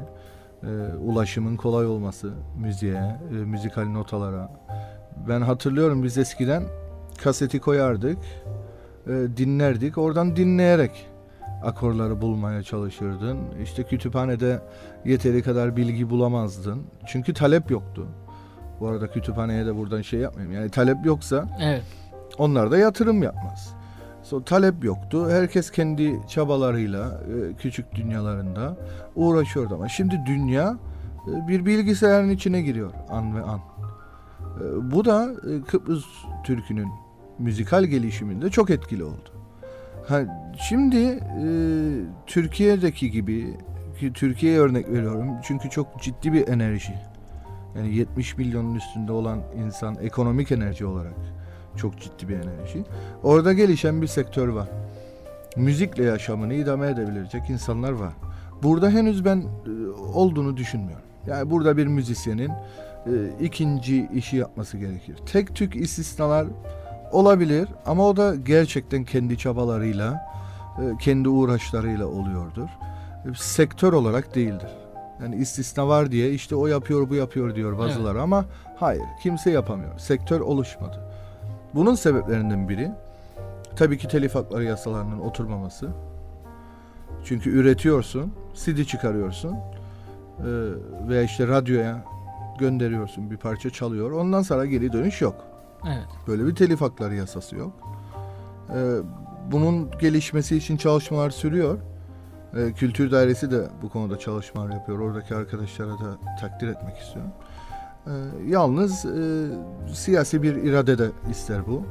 E, 0.64 0.68
ulaşımın 0.98 1.56
kolay 1.56 1.86
olması 1.86 2.34
müziğe, 2.58 3.18
e, 3.32 3.34
müzikal 3.34 3.86
notalara. 3.86 4.52
Ben 5.30 5.42
hatırlıyorum 5.42 6.04
biz 6.04 6.18
eskiden 6.18 6.64
kaseti 7.24 7.60
koyardık, 7.60 8.18
e, 9.08 9.12
dinlerdik. 9.38 9.98
Oradan 9.98 10.36
dinleyerek 10.36 11.09
akorları 11.64 12.22
bulmaya 12.22 12.64
çalışırdın. 12.64 13.38
İşte 13.64 13.84
kütüphanede 13.84 14.60
yeteri 15.06 15.44
kadar 15.44 15.76
bilgi 15.78 16.10
bulamazdın. 16.10 16.84
Çünkü 17.08 17.34
talep 17.34 17.72
yoktu. 17.72 18.08
Bu 18.80 18.88
arada 18.88 19.08
kütüphaneye 19.08 19.66
de 19.66 19.78
buradan 19.78 20.02
şey 20.02 20.20
yapmayayım. 20.20 20.56
Yani 20.56 20.70
talep 20.70 21.06
yoksa 21.06 21.46
evet. 21.62 21.84
onlar 22.38 22.72
da 22.72 22.78
yatırım 22.78 23.24
yapmaz. 23.24 23.74
So, 24.24 24.44
talep 24.44 24.84
yoktu. 24.84 25.30
Herkes 25.30 25.72
kendi 25.72 26.20
çabalarıyla 26.28 27.06
e, 27.08 27.54
küçük 27.54 27.96
dünyalarında 27.96 28.78
uğraşıyordu 29.16 29.76
ama 29.76 29.90
şimdi 29.90 30.20
dünya 30.26 30.78
e, 31.28 31.48
bir 31.48 31.66
bilgisayarın 31.66 32.30
içine 32.30 32.62
giriyor 32.62 32.92
an 33.10 33.36
ve 33.36 33.42
an. 33.42 33.60
E, 33.60 34.92
bu 34.92 35.06
da 35.06 35.30
Kıbrıs 35.68 36.06
Türk'ünün 36.44 36.90
müzikal 37.40 37.84
gelişiminde 37.84 38.50
çok 38.50 38.70
etkili 38.70 39.04
oldu. 39.04 39.39
Ha, 40.08 40.22
şimdi 40.68 40.98
e, 40.98 41.48
Türkiye'deki 42.28 43.12
gibi 43.12 43.58
ki 44.00 44.14
Türkiye'ye 44.14 44.60
örnek 44.60 44.90
veriyorum 44.90 45.30
çünkü 45.44 45.70
çok 45.70 46.02
ciddi 46.02 46.34
bir 46.34 46.48
enerji. 46.48 46.94
Yani 47.76 47.96
70 47.96 48.38
milyonun 48.38 48.76
üstünde 48.76 49.12
olan 49.12 49.42
insan 49.66 49.96
ekonomik 50.02 50.52
enerji 50.52 50.86
olarak 50.86 51.14
çok 51.78 52.02
ciddi 52.02 52.30
bir 52.30 52.36
enerji. 52.36 52.84
Orada 53.24 53.54
gelişen 53.54 54.02
bir 54.02 54.08
sektör 54.08 54.48
var. 54.48 54.68
Müzikle 55.58 56.04
yaşamını 56.04 56.54
idame 56.54 56.88
edebilecek 56.88 57.50
insanlar 57.50 57.92
var. 57.92 58.14
Burada 58.64 58.90
henüz 58.90 59.26
ben 59.26 59.38
e, 59.38 59.90
olduğunu 60.14 60.58
düşünmüyorum. 60.58 61.06
Yani 61.28 61.50
burada 61.50 61.78
bir 61.78 61.88
müzisyenin 61.88 62.50
e, 62.50 63.12
ikinci 63.42 64.10
işi 64.14 64.38
yapması 64.38 64.78
gerekir. 64.78 65.18
Tek 65.26 65.56
tük 65.56 65.76
istisnalar 65.76 66.48
olabilir 67.12 67.70
ama 67.86 68.08
o 68.08 68.18
da 68.18 68.36
gerçekten 68.36 69.04
kendi 69.04 69.38
çabalarıyla, 69.38 70.26
e, 70.82 70.98
kendi 70.98 71.30
uğraşlarıyla 71.30 72.08
oluyordur. 72.08 72.68
E, 73.26 73.34
sektör 73.36 73.94
olarak 73.94 74.36
değildir. 74.36 74.70
Yani 75.22 75.36
istisna 75.36 75.88
var 75.88 76.12
diye 76.12 76.32
işte 76.32 76.56
o 76.56 76.68
yapıyor 76.68 77.10
bu 77.10 77.16
yapıyor 77.16 77.56
diyor 77.56 77.78
bazıları 77.78 78.14
evet. 78.14 78.24
ama 78.24 78.46
hayır 78.76 79.04
kimse 79.24 79.52
yapamıyor. 79.52 80.00
Sektör 80.00 80.40
oluşmadı. 80.40 81.00
Bunun 81.76 81.96
sebeplerinden 81.96 82.70
biri 82.70 82.92
tabii 83.76 83.98
ki 83.98 84.08
telif 84.08 84.36
hakları 84.36 84.64
yasalarının 84.64 85.20
oturmaması. 85.20 85.90
Çünkü 87.26 87.50
üretiyorsun, 87.50 88.34
CD 88.56 88.84
çıkarıyorsun 88.84 89.52
e, 89.52 90.50
veya 91.08 91.24
işte 91.24 91.48
radyoya 91.48 92.04
gönderiyorsun 92.60 93.32
bir 93.32 93.38
parça 93.38 93.70
çalıyor. 93.70 94.12
Ondan 94.12 94.42
sonra 94.42 94.66
geri 94.66 94.94
dönüş 94.94 95.22
yok. 95.22 95.49
Böyle 96.28 96.48
bir 96.48 96.56
telif 96.56 96.82
hakları 96.82 97.16
yasası 97.16 97.56
yok. 97.56 97.74
E, 98.76 98.80
bunun 99.52 99.92
gelişmesi 100.00 100.58
için 100.58 100.78
çalışmalar 100.78 101.30
sürüyor. 101.30 101.78
E, 102.58 102.74
Kültür 102.74 103.12
Dairesi 103.12 103.52
de 103.52 103.68
bu 103.82 103.90
konuda 103.90 104.20
çalışmalar 104.20 104.70
yapıyor. 104.70 105.00
Oradaki 105.00 105.36
arkadaşlara 105.36 105.92
da 105.92 106.18
takdir 106.42 106.68
etmek 106.68 106.98
istiyorum. 106.98 107.32
E, 108.08 108.14
yalnız 108.48 109.06
e, 109.06 109.48
siyasi 109.94 110.44
bir 110.44 110.56
irade 110.56 110.98
de 110.98 111.10
ister 111.32 111.68
bu. 111.68 111.84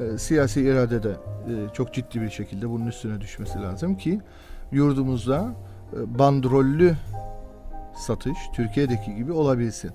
E, 0.00 0.18
siyasi 0.18 0.60
irade 0.60 1.02
de 1.02 1.10
e, 1.10 1.52
çok 1.72 1.94
ciddi 1.94 2.20
bir 2.20 2.30
şekilde 2.30 2.70
bunun 2.70 2.86
üstüne 2.86 3.20
düşmesi 3.20 3.62
lazım 3.62 3.96
ki 3.96 4.20
yurdumuzda 4.72 5.54
e, 5.92 6.18
bandrollü 6.18 6.94
satış 7.96 8.38
Türkiye'deki 8.54 9.14
gibi 9.14 9.32
olabilsin. 9.32 9.90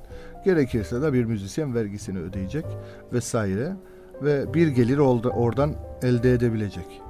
Gerekirse 0.46 1.02
de 1.02 1.14
bir 1.14 1.26
müzisyen 1.26 1.76
vergisini 1.76 2.20
ödeyecek 2.20 2.66
vesaire 3.14 3.74
ve 4.22 4.54
bir 4.54 4.68
gelir 4.68 4.98
oradan 4.98 5.76
elde 6.02 6.34
edebilecek. 6.34 7.02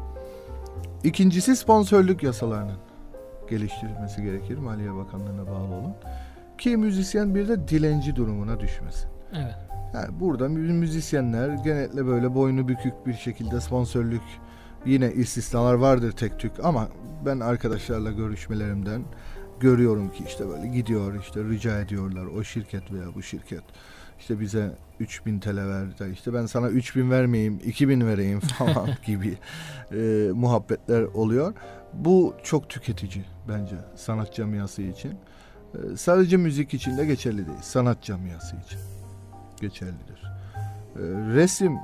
İkincisi 1.03 1.55
sponsorluk 1.55 2.23
yasalarının 2.23 2.77
geliştirilmesi 3.49 4.23
gerekir 4.23 4.57
Maliye 4.57 4.95
Bakanlığı'na 4.95 5.47
bağlı 5.47 5.75
olan 5.75 5.95
ki 6.57 6.77
müzisyen 6.77 7.35
bir 7.35 7.47
de 7.47 7.67
dilenci 7.67 8.15
durumuna 8.15 8.59
düşmesin. 8.59 9.09
Evet. 9.33 9.55
Yani 9.93 10.19
burada 10.19 10.49
müzisyenler 10.49 11.49
genellikle 11.49 12.05
böyle 12.05 12.35
boynu 12.35 12.67
bükük 12.67 13.07
bir 13.07 13.13
şekilde 13.13 13.61
sponsorluk 13.61 14.23
yine 14.85 15.13
istisnalar 15.13 15.73
vardır 15.73 16.11
tek 16.11 16.39
tük 16.39 16.51
ama 16.63 16.87
ben 17.25 17.39
arkadaşlarla 17.39 18.11
görüşmelerimden 18.11 19.01
görüyorum 19.59 20.09
ki 20.09 20.23
işte 20.27 20.49
böyle 20.49 20.67
gidiyor 20.67 21.19
işte 21.21 21.43
rica 21.43 21.79
ediyorlar 21.79 22.25
o 22.25 22.43
şirket 22.43 22.91
veya 22.91 23.15
bu 23.15 23.21
şirket 23.21 23.63
işte 24.19 24.39
bize 24.39 24.71
3000 24.99 25.39
TL 25.39 25.57
ver 25.57 25.99
de 25.99 26.11
işte 26.11 26.33
ben 26.33 26.45
sana 26.45 26.69
3000 26.69 27.11
vermeyeyim 27.11 27.59
2000 27.65 28.07
vereyim 28.07 28.39
falan 28.57 28.89
gibi 29.05 29.37
e, 29.91 30.29
muhabbetler 30.33 31.01
oluyor. 31.01 31.53
Bu 31.93 32.35
çok 32.43 32.69
tüketici 32.69 33.25
bence 33.47 33.75
sanat 33.95 34.33
camiası 34.33 34.81
için. 34.81 35.11
E, 35.73 35.97
sadece 35.97 36.37
müzik 36.37 36.73
için 36.73 36.97
de 36.97 37.05
geçerli 37.05 37.47
değil. 37.47 37.59
Sanat 37.61 38.03
camiası 38.03 38.55
için 38.55 38.79
geçerlidir. 39.61 40.23
E, 40.95 41.01
resim 41.35 41.73
e, 41.73 41.79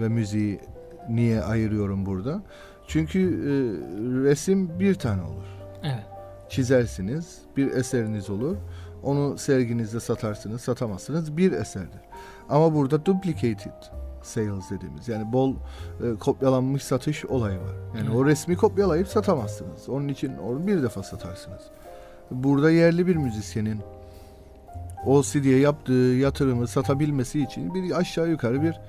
ve 0.00 0.08
müziği 0.08 0.60
niye 1.08 1.42
ayırıyorum 1.42 2.06
burada? 2.06 2.42
Çünkü 2.86 3.20
e, 3.20 3.52
resim 4.24 4.80
bir 4.80 4.94
tane 4.94 5.22
olur. 5.22 5.46
Evet. 5.82 6.17
Çizersiniz, 6.48 7.38
bir 7.56 7.70
eseriniz 7.70 8.30
olur. 8.30 8.56
Onu 9.02 9.38
serginizde 9.38 10.00
satarsınız, 10.00 10.60
satamazsınız. 10.60 11.36
Bir 11.36 11.52
eserdir. 11.52 12.00
Ama 12.48 12.74
burada 12.74 13.06
duplicated 13.06 13.82
sales 14.22 14.70
dediğimiz 14.70 15.08
yani 15.08 15.32
bol 15.32 15.54
e, 15.54 16.18
kopyalanmış 16.18 16.82
satış 16.84 17.24
olayı 17.24 17.58
var. 17.58 17.74
Yani 17.96 18.06
evet. 18.06 18.16
o 18.16 18.26
resmi 18.26 18.56
kopyalayıp 18.56 19.08
satamazsınız. 19.08 19.88
Onun 19.88 20.08
için 20.08 20.36
onu 20.36 20.66
bir 20.66 20.82
defa 20.82 21.02
satarsınız. 21.02 21.62
Burada 22.30 22.70
yerli 22.70 23.06
bir 23.06 23.16
müzisyenin 23.16 23.80
o 25.06 25.22
CD'ye 25.22 25.58
yaptığı 25.58 25.92
yatırımı 25.92 26.66
satabilmesi 26.66 27.42
için 27.42 27.74
bir 27.74 27.98
aşağı 27.98 28.28
yukarı 28.28 28.62
bir 28.62 28.80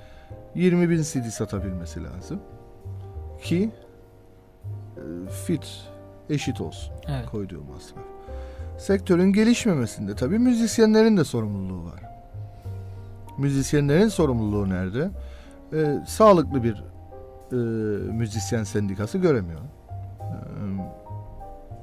20 0.56 0.90
bin 0.90 1.04
CD 1.04 1.30
satabilmesi 1.30 2.04
lazım. 2.04 2.40
Ki 3.42 3.72
e, 4.98 5.30
fit 5.46 5.90
eşit 6.30 6.62
olsun 6.62 6.94
evet. 7.08 7.26
koyduğu 7.26 7.64
masraf. 7.64 8.04
Sektörün 8.78 9.34
gelişmemesinde 9.34 10.16
tabii 10.16 10.40
müzisyenlerin 10.40 11.18
de 11.18 11.24
sorumluluğu 11.24 11.86
var. 11.86 12.04
Müzisyenlerin 13.38 14.08
sorumluluğu 14.08 14.70
nerede? 14.70 15.10
Ee, 15.74 16.00
sağlıklı 16.08 16.64
bir 16.64 16.84
e, 17.52 17.56
müzisyen 18.12 18.64
sendikası 18.64 19.18
göremiyorum. 19.18 19.68
Ee, 20.22 21.10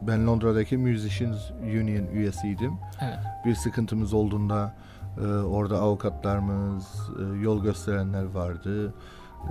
ben 0.03 0.27
Londra'daki 0.27 0.77
Musicians 0.77 1.51
Union 1.51 2.07
üyesiydim. 2.07 2.73
Evet. 3.03 3.19
Bir 3.45 3.55
sıkıntımız 3.55 4.15
olduğunda 4.15 4.75
e, 5.19 5.27
orada 5.27 5.79
avukatlarımız, 5.79 6.85
e, 7.21 7.43
yol 7.43 7.63
gösterenler 7.63 8.25
vardı. 8.25 8.95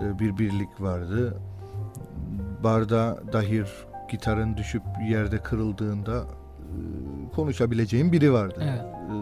E, 0.03 0.19
bir 0.19 0.37
birlik 0.37 0.81
vardı. 0.81 1.37
Barda 2.63 3.19
dahir 3.33 3.67
gitarın 4.09 4.57
düşüp 4.57 4.83
yerde 5.09 5.37
kırıldığında 5.37 6.17
e, 6.17 7.35
konuşabileceğim 7.35 8.11
biri 8.11 8.33
vardı. 8.33 8.59
Evet. 8.63 8.81
E, 8.81 9.15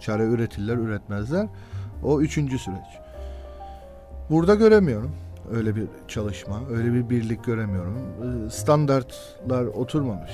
çare 0.00 0.24
üretirler, 0.24 0.76
üretmezler. 0.76 1.46
O 2.04 2.20
üçüncü 2.20 2.58
süreç. 2.58 2.98
Burada 4.30 4.54
göremiyorum 4.54 5.12
öyle 5.52 5.76
bir 5.76 5.84
çalışma, 6.08 6.60
öyle 6.70 6.92
bir 6.92 7.10
birlik 7.10 7.44
göremiyorum. 7.44 7.98
E, 8.46 8.50
standartlar 8.50 9.64
oturmamış. 9.64 10.32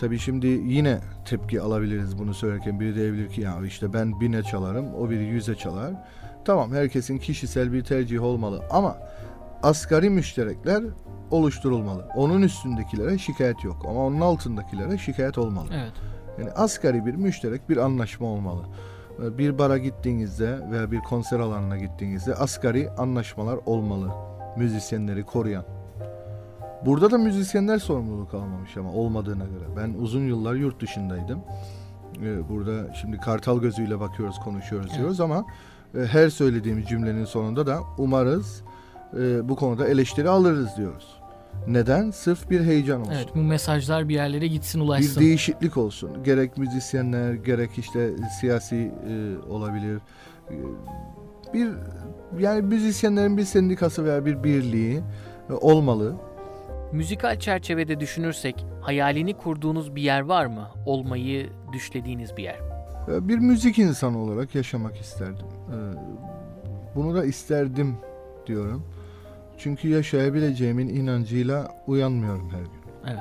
Tabii 0.00 0.18
şimdi 0.18 0.46
yine 0.46 0.98
tepki 1.24 1.60
alabiliriz 1.60 2.18
bunu 2.18 2.34
söylerken. 2.34 2.80
Biri 2.80 2.94
diyebilir 2.94 3.28
ki 3.28 3.40
ya 3.40 3.56
işte 3.66 3.92
ben 3.92 4.20
bine 4.20 4.42
çalarım, 4.42 4.94
o 4.94 5.10
biri 5.10 5.24
yüze 5.24 5.54
çalar. 5.54 5.94
Tamam 6.44 6.72
herkesin 6.72 7.18
kişisel 7.18 7.72
bir 7.72 7.84
tercih 7.84 8.22
olmalı 8.22 8.62
ama 8.70 8.96
asgari 9.62 10.10
müşterekler 10.10 10.84
oluşturulmalı. 11.30 12.08
Onun 12.16 12.42
üstündekilere 12.42 13.18
şikayet 13.18 13.64
yok 13.64 13.86
ama 13.88 14.06
onun 14.06 14.20
altındakilere 14.20 14.98
şikayet 14.98 15.38
olmalı. 15.38 15.68
Evet. 15.72 15.92
Yani 16.38 16.50
asgari 16.50 17.06
bir 17.06 17.14
müşterek 17.14 17.68
bir 17.68 17.76
anlaşma 17.76 18.26
olmalı. 18.26 18.62
Bir 19.18 19.58
bara 19.58 19.78
gittiğinizde 19.78 20.58
veya 20.70 20.90
bir 20.90 21.00
konser 21.00 21.40
alanına 21.40 21.76
gittiğinizde 21.76 22.34
asgari 22.34 22.90
anlaşmalar 22.90 23.58
olmalı. 23.66 24.10
Müzisyenleri 24.56 25.22
koruyan. 25.22 25.64
Burada 26.86 27.10
da 27.10 27.18
müzisyenler 27.18 27.78
sorumluluk 27.78 28.34
almamış 28.34 28.76
ama 28.76 28.92
olmadığına 28.92 29.44
göre. 29.44 29.64
Ben 29.76 29.94
uzun 30.02 30.20
yıllar 30.20 30.54
yurt 30.54 30.80
dışındaydım. 30.80 31.40
Ee, 32.22 32.48
burada 32.48 32.94
şimdi 32.94 33.16
kartal 33.18 33.60
gözüyle 33.60 34.00
bakıyoruz, 34.00 34.38
konuşuyoruz 34.38 34.88
evet. 34.90 34.98
diyoruz 34.98 35.20
ama 35.20 35.44
e, 35.98 35.98
her 35.98 36.30
söylediğimiz 36.30 36.86
cümlenin 36.86 37.24
sonunda 37.24 37.66
da 37.66 37.80
umarız 37.98 38.62
e, 39.14 39.48
bu 39.48 39.56
konuda 39.56 39.88
eleştiri 39.88 40.28
alırız 40.28 40.76
diyoruz. 40.76 41.16
Neden? 41.66 42.10
Sırf 42.10 42.50
bir 42.50 42.60
heyecan 42.60 43.00
olsun. 43.00 43.12
Evet 43.12 43.28
bu 43.34 43.38
mesajlar 43.38 44.08
bir 44.08 44.14
yerlere 44.14 44.46
gitsin 44.46 44.80
ulaşsın. 44.80 45.16
Bir 45.22 45.26
değişiklik 45.26 45.76
olsun. 45.76 46.24
Gerek 46.24 46.58
müzisyenler 46.58 47.34
gerek 47.34 47.70
işte 47.78 48.10
siyasi 48.40 48.76
e, 49.08 49.38
olabilir. 49.50 50.00
E, 50.50 50.54
bir 51.54 51.68
yani 52.38 52.62
müzisyenlerin 52.62 53.36
bir 53.36 53.44
sendikası 53.44 54.04
veya 54.04 54.26
bir 54.26 54.44
birliği 54.44 55.00
e, 55.50 55.52
olmalı. 55.52 56.14
Müzikal 56.92 57.38
çerçevede 57.38 58.00
düşünürsek 58.00 58.66
hayalini 58.80 59.34
kurduğunuz 59.36 59.94
bir 59.96 60.02
yer 60.02 60.20
var 60.20 60.46
mı? 60.46 60.68
Olmayı 60.86 61.50
düşlediğiniz 61.72 62.36
bir 62.36 62.42
yer. 62.42 62.60
E, 63.08 63.28
bir 63.28 63.38
müzik 63.38 63.78
insanı 63.78 64.18
olarak 64.18 64.54
yaşamak 64.54 65.00
isterdim. 65.00 65.46
Bunu 66.94 67.14
da 67.14 67.24
isterdim 67.24 67.96
diyorum. 68.46 68.82
Çünkü 69.58 69.88
yaşayabileceğimin 69.88 70.88
inancıyla 70.88 71.68
uyanmıyorum 71.86 72.50
her 72.50 72.58
gün. 72.60 72.82
Evet. 73.06 73.18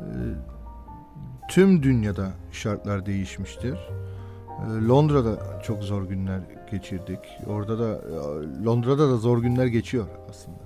Ee, 0.00 0.04
tüm 1.48 1.82
dünyada 1.82 2.30
şartlar 2.52 3.06
değişmiştir. 3.06 3.74
Ee, 3.74 4.86
Londra'da 4.88 5.62
çok 5.62 5.82
zor 5.82 6.02
günler 6.02 6.40
geçirdik. 6.70 7.18
Orada 7.46 7.78
da 7.78 7.88
e, 7.92 8.64
Londra'da 8.64 9.10
da 9.10 9.16
zor 9.16 9.38
günler 9.42 9.66
geçiyor 9.66 10.06
aslında. 10.30 10.62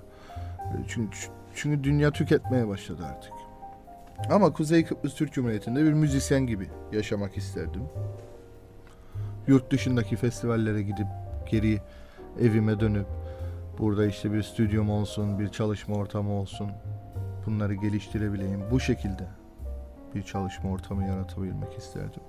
Ee, 0.60 0.84
Çünkü 0.88 1.18
çünkü 1.54 1.84
dünya 1.84 2.10
tüketmeye 2.10 2.68
başladı 2.68 3.02
artık. 3.06 3.32
Ama 4.30 4.52
Kuzey 4.52 4.84
Kıbrıs 4.84 5.14
Türk 5.14 5.32
Cumhuriyeti'nde 5.32 5.84
bir 5.84 5.92
müzisyen 5.92 6.46
gibi 6.46 6.68
yaşamak 6.92 7.36
isterdim. 7.36 7.82
Yurt 9.46 9.70
dışındaki 9.72 10.16
festivallere 10.16 10.82
gidip 10.82 11.06
geri 11.50 11.80
evime 12.40 12.80
dönüp 12.80 13.06
burada 13.78 14.06
işte 14.06 14.32
bir 14.32 14.42
stüdyom 14.42 14.90
olsun, 14.90 15.38
bir 15.38 15.48
çalışma 15.48 15.96
ortamı 15.96 16.32
olsun. 16.32 16.70
Bunları 17.46 17.74
geliştirebileyim. 17.74 18.60
Bu 18.70 18.80
şekilde 18.80 19.26
bir 20.14 20.22
çalışma 20.22 20.70
ortamı 20.70 21.04
yaratabilmek 21.06 21.78
isterdim. 21.78 22.22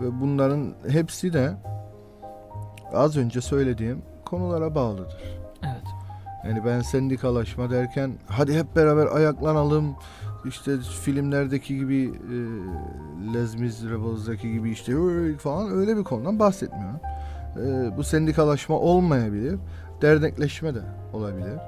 Ve 0.00 0.20
bunların 0.20 0.74
hepsi 0.88 1.32
de 1.32 1.52
az 2.92 3.16
önce 3.16 3.40
söylediğim 3.40 4.02
konulara 4.24 4.74
bağlıdır. 4.74 5.40
Evet. 5.62 5.84
Yani 6.44 6.64
ben 6.64 6.80
sendikalaşma 6.80 7.70
derken 7.70 8.12
hadi 8.26 8.58
hep 8.58 8.76
beraber 8.76 9.06
ayaklanalım. 9.06 9.96
İşte 10.44 10.78
filmlerdeki 10.78 11.76
gibi 11.76 12.04
e, 12.04 12.36
Les 13.34 13.54
Misérables'daki 13.54 14.52
gibi 14.52 14.70
işte 14.70 14.92
falan 15.38 15.70
öyle 15.70 15.96
bir 15.96 16.04
konudan 16.04 16.38
bahsetmiyorum. 16.38 17.00
E, 17.56 17.96
bu 17.96 18.04
sendikalaşma 18.04 18.78
olmayabilir. 18.78 19.58
Dernekleşme 20.02 20.74
de 20.74 20.82
olabilir. 21.12 21.58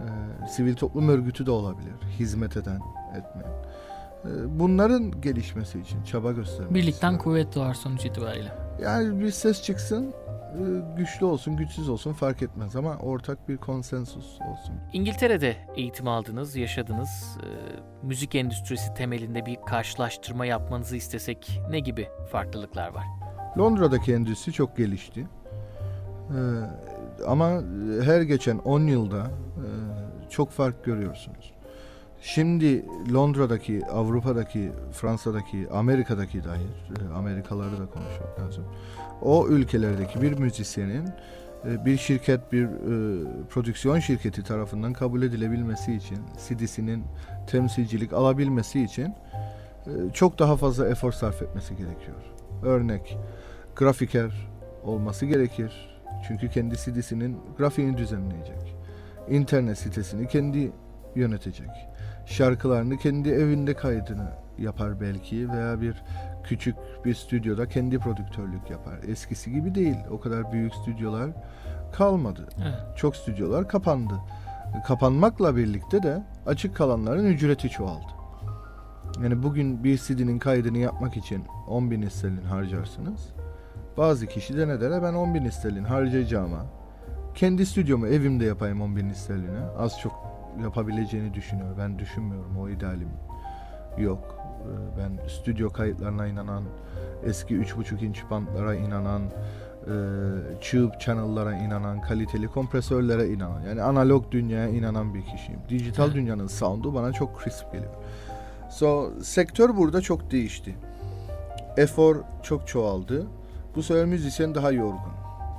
E, 0.00 0.06
sivil 0.48 0.74
toplum 0.74 1.08
örgütü 1.08 1.46
de 1.46 1.50
olabilir. 1.50 1.94
Hizmet 2.18 2.56
eden, 2.56 2.80
etmeyen. 3.16 3.52
E, 4.24 4.60
bunların 4.60 5.20
gelişmesi 5.20 5.80
için 5.80 6.02
çaba 6.02 6.32
göstermek 6.32 6.74
Birlikten 6.74 7.18
kuvvet 7.18 7.54
doğar 7.54 7.74
sonuç 7.74 8.04
itibariyle. 8.04 8.52
Yani 8.82 9.20
bir 9.20 9.30
ses 9.30 9.62
çıksın, 9.62 10.14
e, 10.52 10.62
güçlü 10.96 11.26
olsun, 11.26 11.56
güçsüz 11.56 11.88
olsun 11.88 12.12
fark 12.12 12.42
etmez 12.42 12.76
ama 12.76 12.96
ortak 12.96 13.48
bir 13.48 13.56
konsensus 13.56 14.40
olsun. 14.40 14.74
İngiltere'de 14.92 15.56
eğitim 15.76 16.08
aldınız, 16.08 16.56
yaşadınız. 16.56 17.38
Ee, 17.42 17.46
müzik 18.06 18.34
endüstrisi 18.34 18.94
temelinde 18.94 19.46
bir 19.46 19.58
karşılaştırma 19.66 20.46
yapmanızı 20.46 20.96
istesek 20.96 21.60
ne 21.70 21.80
gibi 21.80 22.08
farklılıklar 22.32 22.88
var? 22.88 23.04
Londra'daki 23.58 24.14
endüstri 24.14 24.52
çok 24.52 24.76
gelişti. 24.76 25.26
Ee, 26.30 26.34
ama 27.26 27.62
her 28.02 28.22
geçen 28.22 28.58
10 28.58 28.80
yılda 28.80 29.20
e, 29.20 29.66
çok 30.30 30.50
fark 30.50 30.84
görüyorsunuz. 30.84 31.52
Şimdi 32.22 32.84
Londra'daki, 33.12 33.86
Avrupa'daki, 33.86 34.72
Fransa'daki, 34.92 35.68
Amerika'daki 35.72 36.44
dair, 36.44 37.10
e, 37.10 37.14
Amerikaları 37.14 37.72
da 37.72 37.86
konuşmak 37.86 38.40
lazım. 38.40 38.64
O 39.22 39.48
ülkelerdeki 39.48 40.22
bir 40.22 40.38
müzisyenin 40.38 41.08
e, 41.64 41.84
bir 41.84 41.96
şirket, 41.96 42.52
bir 42.52 42.64
e, 42.64 43.24
prodüksiyon 43.50 43.98
şirketi 43.98 44.42
tarafından 44.42 44.92
kabul 44.92 45.22
edilebilmesi 45.22 45.94
için, 45.94 46.18
CD'sinin 46.48 47.04
temsilcilik 47.46 48.12
alabilmesi 48.12 48.82
için 48.82 49.14
e, 49.86 49.90
çok 50.12 50.38
daha 50.38 50.56
fazla 50.56 50.88
efor 50.88 51.12
sarf 51.12 51.42
etmesi 51.42 51.76
gerekiyor. 51.76 52.16
Örnek, 52.62 53.18
grafiker 53.76 54.48
olması 54.84 55.26
gerekir. 55.26 55.91
Çünkü 56.28 56.48
kendi 56.48 56.76
CD'sinin 56.76 57.40
grafiğini 57.58 57.96
düzenleyecek. 57.96 58.76
İnternet 59.28 59.78
sitesini 59.78 60.28
kendi 60.28 60.72
yönetecek. 61.14 61.70
Şarkılarını 62.26 62.96
kendi 62.96 63.28
evinde 63.28 63.74
kaydını 63.74 64.28
yapar 64.58 65.00
belki 65.00 65.52
veya 65.52 65.80
bir 65.80 66.02
küçük 66.44 66.76
bir 67.04 67.14
stüdyoda 67.14 67.68
kendi 67.68 67.98
prodüktörlük 67.98 68.70
yapar. 68.70 68.98
Eskisi 69.08 69.52
gibi 69.52 69.74
değil. 69.74 69.96
O 70.10 70.20
kadar 70.20 70.52
büyük 70.52 70.74
stüdyolar 70.74 71.30
kalmadı. 71.92 72.48
Evet. 72.62 72.96
Çok 72.96 73.16
stüdyolar 73.16 73.68
kapandı. 73.68 74.14
Kapanmakla 74.86 75.56
birlikte 75.56 76.02
de 76.02 76.22
açık 76.46 76.76
kalanların 76.76 77.24
ücreti 77.24 77.68
çoğaldı. 77.68 78.12
Yani 79.22 79.42
bugün 79.42 79.84
bir 79.84 79.98
CD'nin 79.98 80.38
kaydını 80.38 80.78
yapmak 80.78 81.16
için 81.16 81.44
10 81.68 81.90
bin 81.90 82.08
sterlin 82.08 82.44
harcarsınız. 82.44 83.28
Bazı 83.96 84.26
kişi 84.26 84.56
de 84.56 84.68
ne 84.68 84.80
der? 84.80 85.02
Ben 85.02 85.14
10 85.14 85.34
bin 85.34 85.50
sterlin 85.50 85.84
harcayacağıma 85.84 86.66
kendi 87.34 87.66
stüdyomu 87.66 88.06
evimde 88.06 88.44
yapayım 88.44 88.82
10 88.82 88.96
bin 88.96 89.12
sterline. 89.12 89.60
Az 89.78 90.00
çok 90.00 90.12
yapabileceğini 90.62 91.34
düşünüyor. 91.34 91.68
Ben 91.78 91.98
düşünmüyorum. 91.98 92.56
O 92.60 92.68
idealim 92.68 93.08
yok. 93.98 94.34
Ee, 94.62 94.98
Ben 94.98 95.28
stüdyo 95.28 95.70
kayıtlarına 95.70 96.26
inanan, 96.26 96.62
eski 97.24 97.54
3.5 97.54 98.04
inç 98.04 98.22
bantlara 98.30 98.74
inanan, 98.74 99.22
e, 99.22 99.94
tube 100.60 100.98
channel'lara 100.98 101.54
inanan, 101.54 102.00
kaliteli 102.00 102.46
kompresörlere 102.48 103.28
inanan, 103.28 103.60
yani 103.60 103.82
analog 103.82 104.30
dünyaya 104.30 104.68
inanan 104.68 105.14
bir 105.14 105.22
kişiyim. 105.22 105.60
Dijital 105.68 106.14
dünyanın 106.14 106.46
sound'u 106.46 106.94
bana 106.94 107.12
çok 107.12 107.44
crisp 107.44 107.72
geliyor. 107.72 107.92
So, 108.70 109.10
sektör 109.22 109.76
burada 109.76 110.00
çok 110.00 110.30
değişti. 110.30 110.74
Efor 111.76 112.16
çok 112.42 112.66
çoğaldı. 112.68 113.26
Bu 113.76 113.82
sefer 113.82 114.04
müzisyen 114.06 114.54
daha 114.54 114.72
yorgun. 114.72 115.12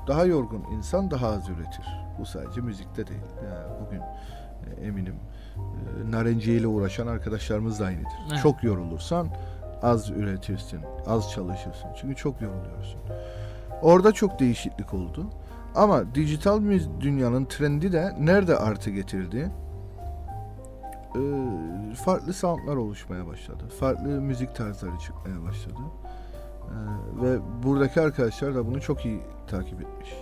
Daha 0.08 0.26
yorgun 0.26 0.64
insan 0.78 1.12
daha 1.12 1.28
az 1.28 1.50
üretir. 1.50 1.86
Bu 2.20 2.26
sadece 2.26 2.62
müzikte 2.62 3.08
değil. 3.08 3.22
Yani 3.44 3.86
bugün 3.86 4.02
e, 4.02 4.88
eminim 4.88 5.16
e, 5.56 6.12
narenciye 6.12 6.68
uğraşan 6.68 7.08
arkadaşlarımız 7.08 7.80
da 7.80 7.86
aynıdır. 7.86 8.10
Evet. 8.30 8.40
Çok 8.44 8.64
yorulursan 8.64 9.28
az 9.82 10.10
üretirsin, 10.10 10.80
az 11.08 11.32
çalışırsın. 11.32 11.90
Çünkü 12.02 12.16
çok 12.16 12.42
yoruluyorsun. 12.42 13.00
Orada 13.82 14.12
çok 14.12 14.40
değişiklik 14.40 14.94
oldu. 14.94 15.26
Ama 15.76 16.16
dijital 16.16 16.62
dünyanın 17.00 17.46
trendi 17.46 17.92
de 17.92 18.16
nerede 18.20 18.58
artı 18.58 18.90
getirdi? 18.90 19.52
Ee, 21.16 21.96
farklı 21.96 22.34
soundlar 22.34 22.76
oluşmaya 22.76 23.28
başladı. 23.28 23.64
Farklı 23.80 24.08
müzik 24.08 24.56
tarzları 24.56 25.00
çıkmaya 25.00 25.44
başladı. 25.44 25.80
Ee, 26.70 27.24
ve 27.24 27.40
buradaki 27.64 28.02
arkadaşlar 28.02 28.56
da 28.56 28.68
bunu 28.68 28.82
çok 28.82 29.06
iyi 29.06 29.22
takip 29.48 29.82
etmiş. 29.82 30.14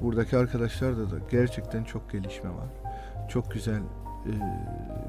Buradaki 0.00 0.36
arkadaşlarda 0.36 1.10
da 1.10 1.16
gerçekten 1.30 1.84
çok 1.84 2.10
gelişme 2.12 2.50
var. 2.50 2.68
Çok 3.28 3.50
güzel 3.50 3.80
e, 4.26 4.32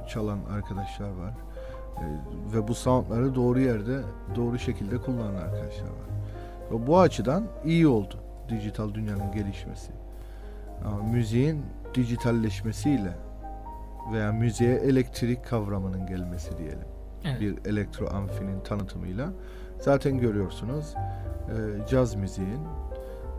çalan 0.07 0.39
arkadaşlar 0.51 1.09
var. 1.09 1.33
E, 1.97 2.05
ve 2.55 2.67
bu 2.67 2.75
soundları 2.75 3.35
doğru 3.35 3.59
yerde, 3.59 4.01
doğru 4.35 4.59
şekilde 4.59 4.97
kullanan 4.97 5.35
arkadaşlar 5.35 5.87
var. 5.87 6.09
Ve 6.71 6.87
bu 6.87 6.99
açıdan 6.99 7.43
iyi 7.65 7.87
oldu 7.87 8.15
dijital 8.49 8.93
dünyanın 8.93 9.31
gelişmesi. 9.31 9.91
Ama 10.85 11.03
müziğin 11.03 11.65
dijitalleşmesiyle 11.93 13.13
veya 14.13 14.31
müziğe 14.31 14.75
elektrik 14.75 15.45
kavramının 15.45 16.07
gelmesi 16.07 16.57
diyelim. 16.57 16.87
Evet. 17.25 17.41
Bir 17.41 17.71
elektro 17.71 18.07
amfinin 18.07 18.59
tanıtımıyla 18.59 19.29
zaten 19.83 20.19
görüyorsunuz 20.19 20.95
e, 21.47 21.87
caz 21.89 22.15
müziğin 22.15 22.59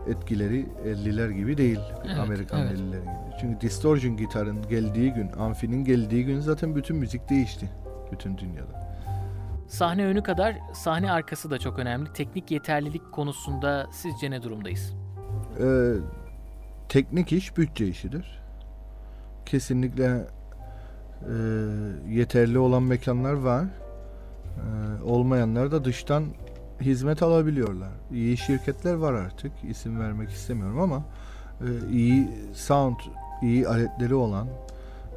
etkileri 0.08 0.66
50'ler 0.86 1.30
gibi 1.30 1.58
değil. 1.58 1.80
Evet, 2.06 2.18
Amerikan 2.18 2.60
evet. 2.60 2.78
50'ler 2.78 3.00
gibi. 3.00 3.36
Çünkü 3.40 3.60
distortion 3.60 4.16
gitarın 4.16 4.68
geldiği 4.68 5.12
gün, 5.12 5.32
amfinin 5.32 5.84
geldiği 5.84 6.24
gün 6.24 6.40
zaten 6.40 6.76
bütün 6.76 6.96
müzik 6.96 7.30
değişti 7.30 7.70
bütün 8.12 8.38
dünyada. 8.38 8.84
Sahne 9.68 10.06
önü 10.06 10.22
kadar 10.22 10.56
sahne 10.72 11.12
arkası 11.12 11.50
da 11.50 11.58
çok 11.58 11.78
önemli. 11.78 12.12
Teknik 12.12 12.50
yeterlilik 12.50 13.12
konusunda 13.12 13.86
sizce 13.92 14.30
ne 14.30 14.42
durumdayız? 14.42 14.94
Ee, 15.60 15.94
teknik 16.88 17.32
iş 17.32 17.56
bütçe 17.56 17.86
işidir. 17.86 18.42
Kesinlikle 19.46 20.26
e, 21.22 21.34
yeterli 22.08 22.58
olan 22.58 22.82
mekanlar 22.82 23.32
var. 23.32 23.64
Ee, 23.64 24.60
olmayanlar 25.04 25.72
da 25.72 25.84
dıştan 25.84 26.24
hizmet 26.80 27.22
alabiliyorlar. 27.22 27.90
İyi 28.12 28.36
şirketler 28.36 28.94
var 28.94 29.12
artık. 29.12 29.52
İsim 29.68 30.00
vermek 30.00 30.30
istemiyorum 30.30 30.80
ama 30.80 31.04
e, 31.60 31.92
iyi 31.92 32.28
sound, 32.54 32.96
iyi 33.42 33.68
aletleri 33.68 34.14
olan, 34.14 34.48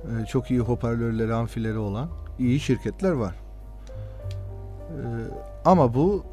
e, 0.03 0.25
çok 0.25 0.51
iyi 0.51 0.59
hoparlörleri, 0.59 1.33
amfileri 1.33 1.77
olan 1.77 2.09
iyi 2.39 2.59
şirketler 2.59 3.11
var. 3.11 3.35
Ee, 4.87 4.99
ama 5.65 5.93
bu 5.93 6.23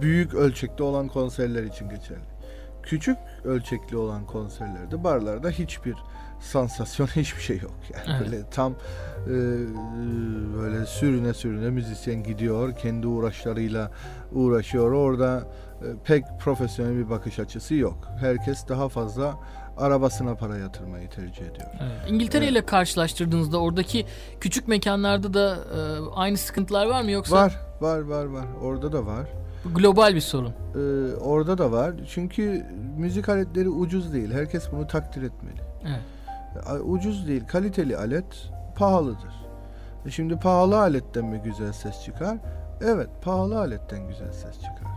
büyük 0.00 0.34
ölçekte 0.34 0.82
olan 0.82 1.08
konserler 1.08 1.62
için 1.62 1.88
geçerli. 1.88 2.32
küçük 2.82 3.18
ölçekli 3.44 3.96
olan 3.96 4.26
konserlerde, 4.26 5.04
barlarda 5.04 5.50
hiçbir 5.50 5.94
sansasyon 6.42 7.06
hiçbir 7.16 7.42
şey 7.42 7.58
yok. 7.60 7.74
Yani 7.94 8.04
Evet. 8.18 8.20
böyle 8.32 8.50
tam 8.50 8.72
e, 9.26 9.34
böyle 10.58 10.86
sürüne 10.86 11.34
sürüne 11.34 11.70
müzisyen 11.70 12.22
gidiyor, 12.22 12.76
kendi 12.76 13.06
uğraşlarıyla 13.06 13.90
uğraşıyor. 14.32 14.92
Orada 14.92 15.42
e, 15.80 15.86
pek 16.04 16.24
profesyonel 16.40 16.96
bir 16.96 17.10
bakış 17.10 17.38
açısı 17.38 17.74
yok. 17.74 18.08
Herkes 18.20 18.68
daha 18.68 18.88
fazla 18.88 19.34
arabasına 19.76 20.34
para 20.34 20.58
yatırmayı 20.58 21.08
tercih 21.10 21.42
ediyor. 21.42 21.66
Evet. 21.80 22.10
İngiltere 22.10 22.48
ile 22.48 22.66
karşılaştırdığınızda 22.66 23.58
oradaki 23.58 24.06
küçük 24.40 24.68
mekanlarda 24.68 25.34
da 25.34 25.56
e, 25.56 25.78
aynı 26.14 26.36
sıkıntılar 26.36 26.86
var 26.86 27.02
mı 27.02 27.10
yoksa 27.10 27.36
Var, 27.36 27.54
var, 27.80 28.00
var, 28.00 28.24
var. 28.24 28.44
Orada 28.62 28.92
da 28.92 29.06
var. 29.06 29.26
global 29.74 30.14
bir 30.14 30.20
sorun? 30.20 30.48
Ee, 30.74 31.14
orada 31.16 31.58
da 31.58 31.72
var. 31.72 31.92
Çünkü 32.08 32.66
müzik 32.98 33.28
aletleri 33.28 33.68
ucuz 33.68 34.12
değil. 34.12 34.32
Herkes 34.32 34.72
bunu 34.72 34.86
takdir 34.86 35.22
etmeli. 35.22 35.60
Evet. 35.86 36.00
Ucuz 36.84 37.28
değil, 37.28 37.46
kaliteli 37.46 37.96
alet 37.96 38.50
pahalıdır. 38.76 39.42
E 40.06 40.10
Şimdi 40.10 40.38
pahalı 40.38 40.78
aletten 40.80 41.24
mi 41.24 41.40
güzel 41.44 41.72
ses 41.72 42.02
çıkar? 42.04 42.38
Evet, 42.80 43.08
pahalı 43.22 43.58
aletten 43.58 44.08
güzel 44.08 44.32
ses 44.32 44.54
çıkar. 44.54 44.92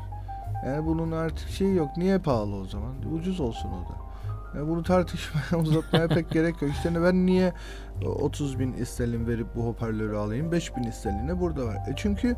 Yani 0.65 0.85
bunun 0.85 1.11
artık 1.11 1.49
şeyi 1.49 1.75
yok. 1.75 1.97
Niye 1.97 2.19
pahalı 2.19 2.55
o 2.55 2.65
zaman? 2.65 2.93
Ucuz 3.13 3.39
olsun 3.39 3.69
o 3.69 3.89
da. 3.89 4.05
Yani 4.57 4.69
bunu 4.69 4.83
tartışmaya, 4.83 5.61
uzatmaya 5.61 6.07
pek 6.07 6.31
gerek 6.31 6.61
yok. 6.61 6.71
İşte 6.71 7.03
ben 7.03 7.25
niye 7.25 7.53
30 8.05 8.59
bin 8.59 8.73
isterlin 8.73 9.27
verip 9.27 9.47
bu 9.55 9.65
hoparlörü 9.65 10.15
alayım? 10.15 10.51
5 10.51 10.75
bin 10.75 10.83
isterline 10.83 11.39
burada 11.39 11.65
var. 11.65 11.75
E 11.75 11.93
çünkü 11.95 12.35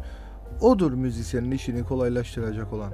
odur 0.62 0.92
müzisyenin 0.92 1.52
işini 1.52 1.84
kolaylaştıracak 1.84 2.74
olan. 2.74 2.92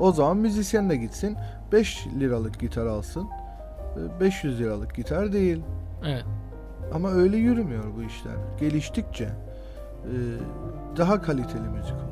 O 0.00 0.12
zaman 0.12 0.36
müzisyen 0.36 0.90
de 0.90 0.96
gitsin 0.96 1.36
5 1.72 2.06
liralık 2.20 2.60
gitar 2.60 2.86
alsın. 2.86 3.28
E, 3.96 4.20
500 4.20 4.60
liralık 4.60 4.94
gitar 4.94 5.32
değil. 5.32 5.62
Evet. 6.04 6.24
Ama 6.94 7.10
öyle 7.10 7.36
yürümüyor 7.36 7.84
bu 7.96 8.02
işler. 8.02 8.32
Geliştikçe 8.60 9.24
e, 9.24 10.12
daha 10.96 11.22
kaliteli 11.22 11.68
müzik 11.68 11.94
oluyor. 11.94 12.10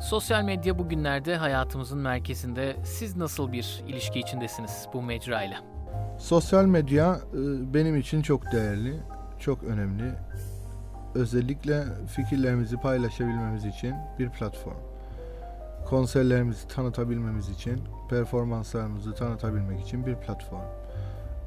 Sosyal 0.00 0.42
medya 0.44 0.78
bugünlerde 0.78 1.36
hayatımızın 1.36 1.98
merkezinde. 1.98 2.76
Siz 2.84 3.16
nasıl 3.16 3.52
bir 3.52 3.84
ilişki 3.88 4.20
içindesiniz 4.20 4.86
bu 4.92 5.02
mecrayla? 5.02 5.58
Sosyal 6.18 6.64
medya 6.64 7.14
e, 7.14 7.74
benim 7.74 7.96
için 7.96 8.22
çok 8.22 8.52
değerli, 8.52 9.00
çok 9.38 9.62
önemli. 9.64 10.12
Özellikle 11.14 11.84
fikirlerimizi 12.06 12.76
paylaşabilmemiz 12.76 13.64
için 13.64 13.94
bir 14.18 14.28
platform. 14.30 14.76
Konserlerimizi 15.86 16.68
tanıtabilmemiz 16.68 17.48
için, 17.48 17.80
performanslarımızı 18.10 19.14
tanıtabilmek 19.14 19.80
için 19.80 20.06
bir 20.06 20.14
platform. 20.14 20.79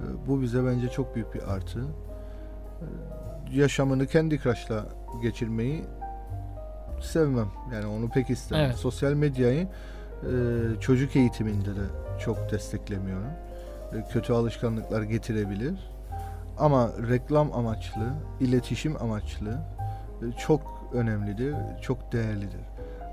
E, 0.03 0.27
Bu 0.27 0.41
bize 0.41 0.65
bence 0.65 0.89
çok 0.89 1.15
büyük 1.15 1.33
bir 1.35 1.53
artı. 1.53 1.79
E, 1.79 2.85
Yaşamını 3.51 4.07
kendi 4.07 4.39
Crush'la 4.39 4.85
geçirmeyi 5.21 5.83
sevmem. 7.01 7.47
Yani 7.73 7.85
onu 7.85 8.09
pek 8.09 8.29
istemem. 8.29 8.65
Evet. 8.65 8.75
Sosyal 8.75 9.13
medyayı 9.13 9.67
e, 10.23 10.29
çocuk 10.79 11.15
eğitiminde 11.15 11.69
de 11.75 11.85
çok 12.19 12.51
desteklemiyorum. 12.51 13.27
E, 13.93 14.03
Kötü 14.13 14.33
alışkanlıklar 14.33 15.01
getirebilir. 15.01 15.91
Ama 16.57 16.89
reklam 17.09 17.53
amaçlı, 17.53 18.13
iletişim 18.39 19.01
amaçlı 19.01 19.57
e, 20.21 20.31
çok 20.37 20.61
önemlidir, 20.93 21.55
çok 21.81 22.11
değerlidir. 22.11 22.61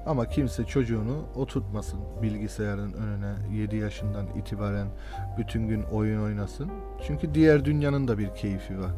Ama 0.07 0.29
kimse 0.29 0.65
çocuğunu 0.65 1.25
oturtmasın 1.37 2.01
bilgisayarın 2.23 2.93
önüne 2.93 3.33
7 3.53 3.77
yaşından 3.77 4.27
itibaren 4.37 4.89
bütün 5.39 5.69
gün 5.69 5.83
oyun 5.83 6.23
oynasın. 6.23 6.71
Çünkü 7.07 7.35
diğer 7.35 7.65
dünyanın 7.65 8.09
da 8.09 8.19
bir 8.19 8.35
keyfi 8.35 8.79
var. 8.79 8.91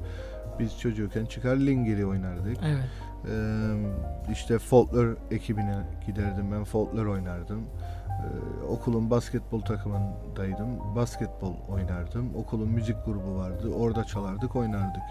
Biz 0.59 0.79
çocukken 0.79 1.27
çıkar 1.27 1.57
Lingeri 1.57 2.07
oynardık. 2.07 2.57
Evet. 2.65 2.85
Ee, 3.31 4.33
işte 4.33 4.59
folklor 4.59 5.17
ekibine 5.31 5.79
giderdim 6.07 6.53
ben 6.53 6.65
folklor 6.65 7.07
oynardım. 7.07 7.63
Ee, 8.09 8.65
okulun 8.67 9.11
basketbol 9.11 9.61
takımındaydım. 9.61 10.97
Basketbol 10.97 11.55
oynardım. 11.69 12.37
Okulun 12.37 12.69
müzik 12.69 12.97
grubu 13.07 13.37
vardı. 13.37 13.69
Orada 13.75 14.05
çalardık, 14.05 14.57
oynardık. 14.57 15.03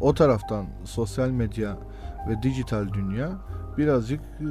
O 0.00 0.14
taraftan 0.14 0.66
sosyal 0.84 1.28
medya 1.28 1.76
ve 2.28 2.42
dijital 2.42 2.92
dünya 2.92 3.30
birazcık 3.78 4.20
e, 4.20 4.50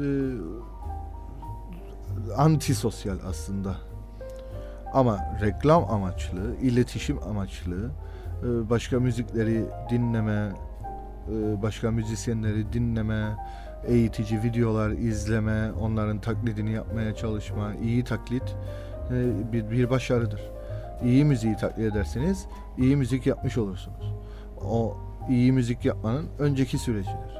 antisosyal 2.38 3.18
aslında. 3.30 3.76
Ama 4.94 5.18
reklam 5.42 5.92
amaçlı, 5.92 6.56
iletişim 6.62 7.24
amaçlı, 7.24 7.92
e, 8.44 8.70
başka 8.70 9.00
müzikleri 9.00 9.66
dinleme, 9.90 10.52
e, 11.30 11.62
başka 11.62 11.92
müzisyenleri 11.92 12.74
dinleme, 12.74 13.36
eğitici 13.88 14.44
videolar 14.44 14.90
izleme, 14.92 15.72
onların 15.72 16.22
taklidini 16.22 16.72
yapmaya 16.72 17.16
çalışma, 17.16 17.74
iyi 17.74 18.04
taklit 18.04 18.56
e, 19.12 19.52
bir, 19.52 19.90
başarıdır. 19.90 20.42
İyi 21.04 21.26
müziği 21.26 21.56
taklit 21.56 21.92
ederseniz 21.92 22.46
iyi 22.78 22.96
müzik 22.96 23.26
yapmış 23.26 23.58
olursunuz. 23.58 24.14
O 24.62 24.98
iyi 25.30 25.52
müzik 25.52 25.86
yapmanın 25.86 26.26
önceki 26.40 26.78
sürecidir. 26.78 27.37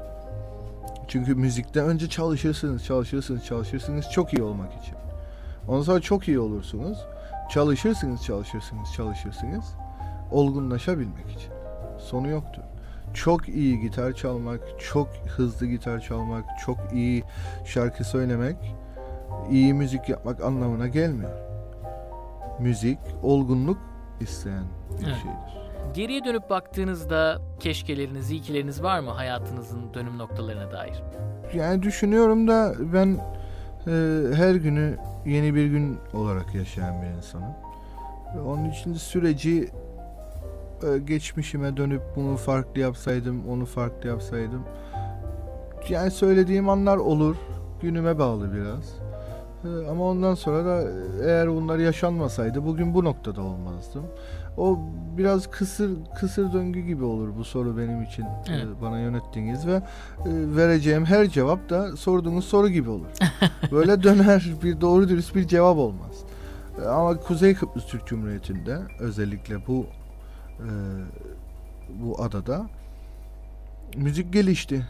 Çünkü 1.08 1.34
müzikte 1.34 1.82
önce 1.82 2.08
çalışırsınız, 2.08 2.84
çalışırsınız, 2.84 3.44
çalışırsınız 3.44 4.10
çok 4.12 4.32
iyi 4.32 4.42
olmak 4.42 4.72
için. 4.82 4.94
Ondan 5.68 5.82
sonra 5.82 6.00
çok 6.00 6.28
iyi 6.28 6.38
olursunuz. 6.38 6.98
Çalışırsınız, 7.50 8.24
çalışırsınız, 8.24 8.92
çalışırsınız. 8.96 9.64
Olgunlaşabilmek 10.30 11.30
için. 11.30 11.52
Sonu 11.98 12.28
yoktur 12.28 12.62
çok 13.14 13.48
iyi 13.48 13.80
gitar 13.80 14.12
çalmak, 14.12 14.60
çok 14.78 15.08
hızlı 15.36 15.66
gitar 15.66 16.00
çalmak, 16.00 16.44
çok 16.66 16.78
iyi 16.92 17.24
şarkı 17.64 18.04
söylemek, 18.04 18.56
iyi 19.50 19.74
müzik 19.74 20.08
yapmak 20.08 20.44
anlamına 20.44 20.88
gelmiyor. 20.88 21.38
Müzik, 22.60 22.98
olgunluk 23.22 23.78
isteyen 24.20 24.64
bir 24.90 25.06
Evet. 25.06 25.16
şeydir. 25.16 25.67
Geriye 25.94 26.24
dönüp 26.24 26.50
baktığınızda 26.50 27.38
keşkeleriniz, 27.60 28.30
iyikileriniz 28.30 28.82
var 28.82 29.00
mı 29.00 29.10
hayatınızın 29.10 29.94
dönüm 29.94 30.18
noktalarına 30.18 30.72
dair? 30.72 31.02
Yani 31.54 31.82
düşünüyorum 31.82 32.48
da 32.48 32.72
ben 32.92 33.08
e, 33.86 33.90
her 34.36 34.54
günü 34.54 34.96
yeni 35.26 35.54
bir 35.54 35.66
gün 35.66 35.98
olarak 36.14 36.54
yaşayan 36.54 37.02
bir 37.02 37.06
insanım. 37.16 37.52
Onun 38.46 38.70
için 38.70 38.94
süreci 38.94 39.68
e, 40.94 40.98
geçmişime 40.98 41.76
dönüp 41.76 42.02
bunu 42.16 42.36
farklı 42.36 42.80
yapsaydım, 42.80 43.48
onu 43.48 43.66
farklı 43.66 44.08
yapsaydım. 44.08 44.62
Yani 45.88 46.10
söylediğim 46.10 46.68
anlar 46.68 46.96
olur. 46.96 47.36
Günüme 47.82 48.18
bağlı 48.18 48.52
biraz. 48.54 48.94
E, 49.64 49.88
Ama 49.90 50.04
ondan 50.04 50.34
sonra 50.34 50.64
da 50.64 50.90
eğer 51.24 51.48
bunlar 51.50 51.78
yaşanmasaydı 51.78 52.66
bugün 52.66 52.94
bu 52.94 53.04
noktada 53.04 53.40
olmazdım. 53.42 54.06
O 54.58 54.78
biraz 55.18 55.50
kısır 55.50 55.90
kısır 56.20 56.52
döngü 56.52 56.80
gibi 56.80 57.04
olur 57.04 57.28
bu 57.38 57.44
soru 57.44 57.78
benim 57.78 58.02
için 58.02 58.22
e, 58.22 58.28
Evet. 58.48 58.66
bana 58.82 58.98
yönettiğiniz 59.00 59.66
ve 59.66 59.74
e, 59.74 59.82
vereceğim 60.26 61.04
her 61.04 61.28
cevap 61.28 61.70
da 61.70 61.96
sorduğunuz 61.96 62.44
soru 62.44 62.68
gibi 62.68 62.90
olur. 62.90 63.06
Böyle 63.72 64.02
döner 64.02 64.52
bir 64.62 64.80
doğru 64.80 65.08
dürüst 65.08 65.34
bir 65.34 65.48
cevap 65.48 65.76
olmaz. 65.78 66.24
E, 66.84 66.86
Ama 66.88 67.16
Kuzey 67.20 67.54
Kıbrıs 67.54 67.86
Türk 67.86 68.06
Cumhuriyeti'nde 68.06 68.78
özellikle 69.00 69.66
bu 69.66 69.86
e, 70.58 70.68
bu 72.02 72.22
adada 72.22 72.66
müzik 73.96 74.32
gelişti. 74.32 74.86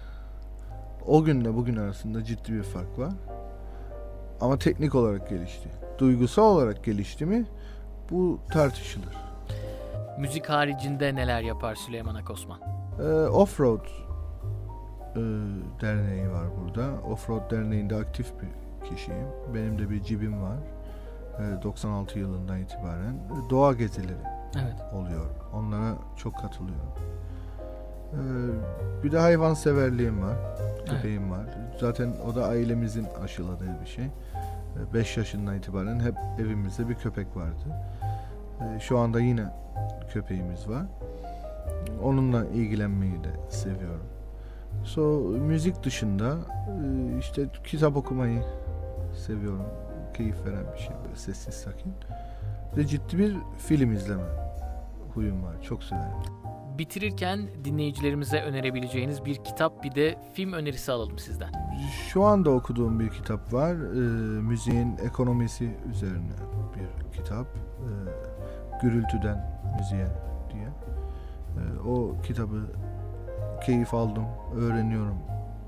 O 1.06 1.24
günle 1.24 1.54
bugün 1.54 1.76
arasında 1.76 2.24
ciddi 2.24 2.52
bir 2.52 2.62
fark 2.62 2.98
var. 2.98 3.12
Ama 4.40 4.58
teknik 4.58 4.94
olarak 4.94 5.28
gelişti. 5.30 5.68
Duygusal 5.98 6.42
olarak 6.44 6.84
gelişti 6.84 7.26
mi? 7.26 7.44
Bu 8.10 8.38
tartışılır. 8.52 9.27
Müzik 10.18 10.46
haricinde 10.50 11.14
neler 11.14 11.40
yapar 11.42 11.74
Süleyman 11.74 12.14
Akosman? 12.14 12.60
Ee, 13.00 13.02
Offroad 13.28 13.84
e, 13.84 15.20
derneği 15.80 16.30
var 16.30 16.46
burada. 16.60 17.00
Offroad 17.10 17.50
derneğinde 17.50 17.96
aktif 17.96 18.32
bir 18.40 18.48
kişiyim. 18.88 19.26
Benim 19.54 19.78
de 19.78 19.90
bir 19.90 20.02
cibim 20.02 20.42
var. 20.42 20.56
Ee, 21.38 21.62
96 21.62 22.18
yılından 22.18 22.58
itibaren 22.58 23.14
e, 23.14 23.50
doğa 23.50 23.72
gezileri 23.72 24.18
Evet. 24.62 24.80
oluyor. 24.94 25.26
Onlara 25.54 25.94
çok 26.16 26.34
katılıyorum. 26.38 26.92
Ee, 28.12 28.18
bir 29.04 29.12
de 29.12 29.18
hayvan 29.18 29.54
severliğim 29.54 30.22
var. 30.22 30.36
Köpeğim 30.86 31.30
var. 31.30 31.46
Zaten 31.80 32.12
o 32.26 32.34
da 32.34 32.44
ailemizin 32.46 33.06
aşıladığı 33.24 33.80
bir 33.80 33.86
şey. 33.86 34.04
5 34.94 35.16
yaşından 35.16 35.56
itibaren 35.56 36.00
hep 36.00 36.14
evimizde 36.40 36.88
bir 36.88 36.94
köpek 36.94 37.36
vardı. 37.36 37.64
Ee, 38.60 38.80
Şu 38.80 38.98
anda 38.98 39.20
yine 39.20 39.44
köpeğimiz 40.12 40.68
var. 40.68 40.82
Onunla 42.02 42.46
ilgilenmeyi 42.46 43.24
de 43.24 43.30
seviyorum. 43.50 44.06
So 44.84 45.02
müzik 45.28 45.82
dışında 45.84 46.36
e, 46.68 47.18
işte 47.18 47.46
kitap 47.64 47.96
okumayı 47.96 48.42
seviyorum. 49.26 49.62
Keyif 50.16 50.46
veren 50.46 50.64
bir 50.74 50.78
şey 50.78 50.90
böyle 51.04 51.16
sessiz 51.16 51.54
sakin. 51.54 51.92
ve 52.76 52.86
ciddi 52.86 53.18
bir 53.18 53.36
film 53.58 53.92
izleme 53.92 54.22
huyum 55.14 55.44
var. 55.44 55.62
Çok 55.62 55.82
severim. 55.84 56.16
Bitirirken 56.78 57.40
dinleyicilerimize 57.64 58.40
önerebileceğiniz 58.42 59.24
bir 59.24 59.44
kitap 59.44 59.84
bir 59.84 59.94
de 59.94 60.18
film 60.34 60.52
önerisi 60.52 60.92
alalım 60.92 61.18
sizden. 61.18 61.52
Şu 62.08 62.24
anda 62.24 62.50
okuduğum 62.50 63.00
bir 63.00 63.08
kitap 63.08 63.52
var. 63.52 63.72
E, 63.74 63.98
müziğin 64.42 64.96
ekonomisi 65.04 65.70
üzerine 65.90 66.32
bir 66.76 67.12
kitap. 67.18 67.46
E, 67.46 67.88
Gürültüden 68.82 69.60
Müziğe 69.78 70.06
diye. 70.52 70.68
E, 71.58 71.88
o 71.88 72.22
kitabı 72.22 72.56
keyif 73.66 73.94
aldım, 73.94 74.24
öğreniyorum 74.56 75.18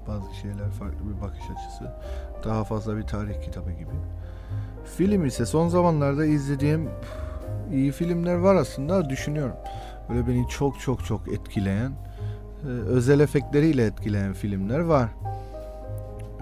bazı 0.09 0.35
şeyler, 0.35 0.70
farklı 0.70 0.99
bir 1.16 1.20
bakış 1.23 1.42
açısı. 1.42 1.92
Daha 2.44 2.64
fazla 2.64 2.96
bir 2.96 3.03
tarih 3.03 3.42
kitabı 3.42 3.70
gibi. 3.70 3.94
Film 4.96 5.25
ise 5.25 5.46
son 5.46 5.68
zamanlarda 5.68 6.25
izlediğim 6.25 6.88
iyi 7.73 7.92
filmler 7.92 8.35
var 8.35 8.55
aslında 8.55 9.11
düşünüyorum. 9.11 9.57
Böyle 10.09 10.27
beni 10.27 10.49
çok 10.49 10.81
çok 10.81 11.05
çok 11.05 11.29
etkileyen, 11.33 11.92
e, 12.64 12.68
özel 12.68 13.20
efektleriyle 13.20 13.85
etkileyen 13.85 14.33
filmler 14.33 14.81
var. 14.81 15.09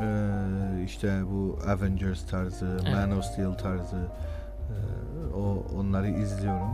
Ee, 0.01 0.85
işte 0.85 1.21
bu 1.33 1.59
Avengers 1.69 2.27
tarzı, 2.27 2.79
evet. 2.83 2.95
Man 2.95 3.19
of 3.19 3.25
Steel 3.25 3.53
tarzı 3.55 3.97
e, 3.97 4.77
o 5.39 5.63
onları 5.79 6.09
izliyorum. 6.09 6.69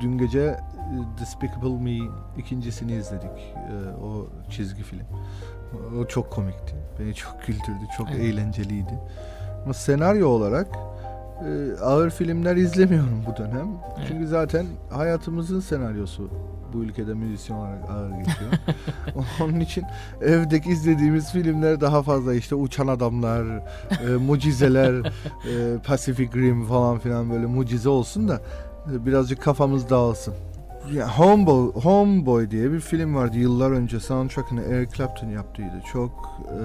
Dün 0.00 0.18
gece 0.18 0.40
e, 0.40 1.20
Despicable 1.20 1.80
Me 1.82 1.98
ikincisini 2.38 2.92
izledik. 2.92 3.54
O 4.02 4.26
çizgi 4.50 4.82
film. 4.82 5.06
O 6.00 6.06
çok 6.06 6.30
komikti. 6.30 6.74
Beni 7.00 7.14
çok 7.14 7.46
güldürdü. 7.46 7.84
Çok 7.96 8.10
evet. 8.10 8.20
eğlenceliydi. 8.20 9.00
Ama 9.64 9.74
senaryo 9.74 10.28
olarak 10.28 10.66
e, 11.44 11.80
ağır 11.82 12.10
filmler 12.10 12.56
izlemiyorum 12.56 13.24
bu 13.26 13.36
dönem. 13.36 13.68
Evet. 13.98 14.06
Çünkü 14.08 14.26
zaten 14.26 14.66
hayatımızın 14.90 15.60
senaryosu 15.60 16.30
bu 16.74 16.84
ülkede 16.84 17.14
müzisyen 17.14 17.56
olarak 17.56 17.90
ağır 17.90 18.10
geçiyor. 18.10 18.52
Onun 19.40 19.60
için 19.60 19.84
evdeki 20.20 20.70
izlediğimiz 20.70 21.32
filmler 21.32 21.80
daha 21.80 22.02
fazla 22.02 22.34
işte 22.34 22.54
uçan 22.54 22.86
adamlar, 22.86 23.44
e, 24.08 24.16
mucizeler, 24.16 24.94
e, 25.50 25.78
Pacific 25.86 26.30
Rim 26.34 26.64
falan 26.64 26.98
filan 26.98 27.30
böyle 27.30 27.46
mucize 27.46 27.88
olsun 27.88 28.28
da 28.28 28.40
e, 28.92 29.06
birazcık 29.06 29.42
kafamız 29.42 29.90
dağılsın. 29.90 30.34
Ya 30.92 31.18
Homeboy, 31.18 31.72
Homeboy 31.72 32.50
diye 32.50 32.72
bir 32.72 32.80
film 32.80 33.14
vardı 33.14 33.38
yıllar 33.38 33.70
önce 33.70 34.00
soundtrack'ını 34.00 34.62
Eric 34.62 34.96
Clapton 34.96 35.28
yaptıydı. 35.28 35.82
Çok 35.92 36.40
e, 36.48 36.60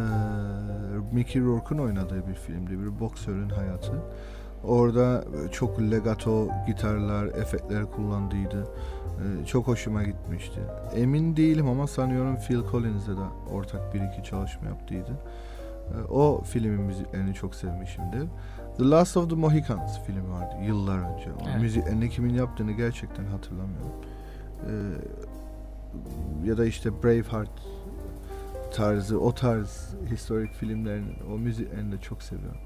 Mickey 1.16 1.42
Rourke'un 1.42 1.80
oynadığı 1.80 2.28
bir 2.28 2.34
filmdi. 2.34 2.80
Bir 2.80 3.00
boksörün 3.00 3.50
hayatı. 3.50 3.92
Orada 4.64 5.24
çok 5.52 5.82
legato 5.82 6.48
gitarlar, 6.68 7.26
efektler 7.26 7.92
kullandıydı. 7.92 8.68
E, 9.20 9.46
çok 9.46 9.68
hoşuma 9.68 10.04
gitmişti. 10.04 10.60
Emin 10.96 11.36
değilim 11.36 11.68
ama 11.70 11.88
sanıyorum 11.88 12.36
Phil 12.48 12.62
Collins'e 12.72 13.12
de 13.12 13.52
ortak 13.54 13.94
bir 13.94 14.02
iki 14.02 14.24
çalışma 14.24 14.68
yaptıydı. 14.68 15.12
E, 15.90 16.04
o 16.12 16.42
filmin 16.44 16.82
müziklerini 16.82 17.34
çok 17.34 17.56
sevmişimdir. 17.56 18.28
The 18.78 18.90
Last 18.90 19.18
of 19.18 19.30
the 19.30 19.36
Mohicans 19.36 20.00
filmi 20.06 20.32
vardı 20.32 20.56
yıllar 20.64 20.98
önce. 20.98 21.32
O 21.32 21.50
evet. 21.50 21.62
müziklerini 21.62 22.10
kimin 22.10 22.34
yaptığını 22.34 22.72
gerçekten 22.72 23.26
hatırlamıyorum. 23.26 23.92
Ee, 24.66 24.72
ya 26.46 26.58
da 26.58 26.66
işte 26.66 27.04
Braveheart 27.04 27.50
tarzı, 28.74 29.20
o 29.20 29.34
tarz 29.34 29.96
historik 30.12 30.54
filmlerin 30.54 31.16
o 31.34 31.38
müziklerini 31.38 31.92
de 31.92 32.02
çok 32.02 32.24
seviyorum. 32.24 32.60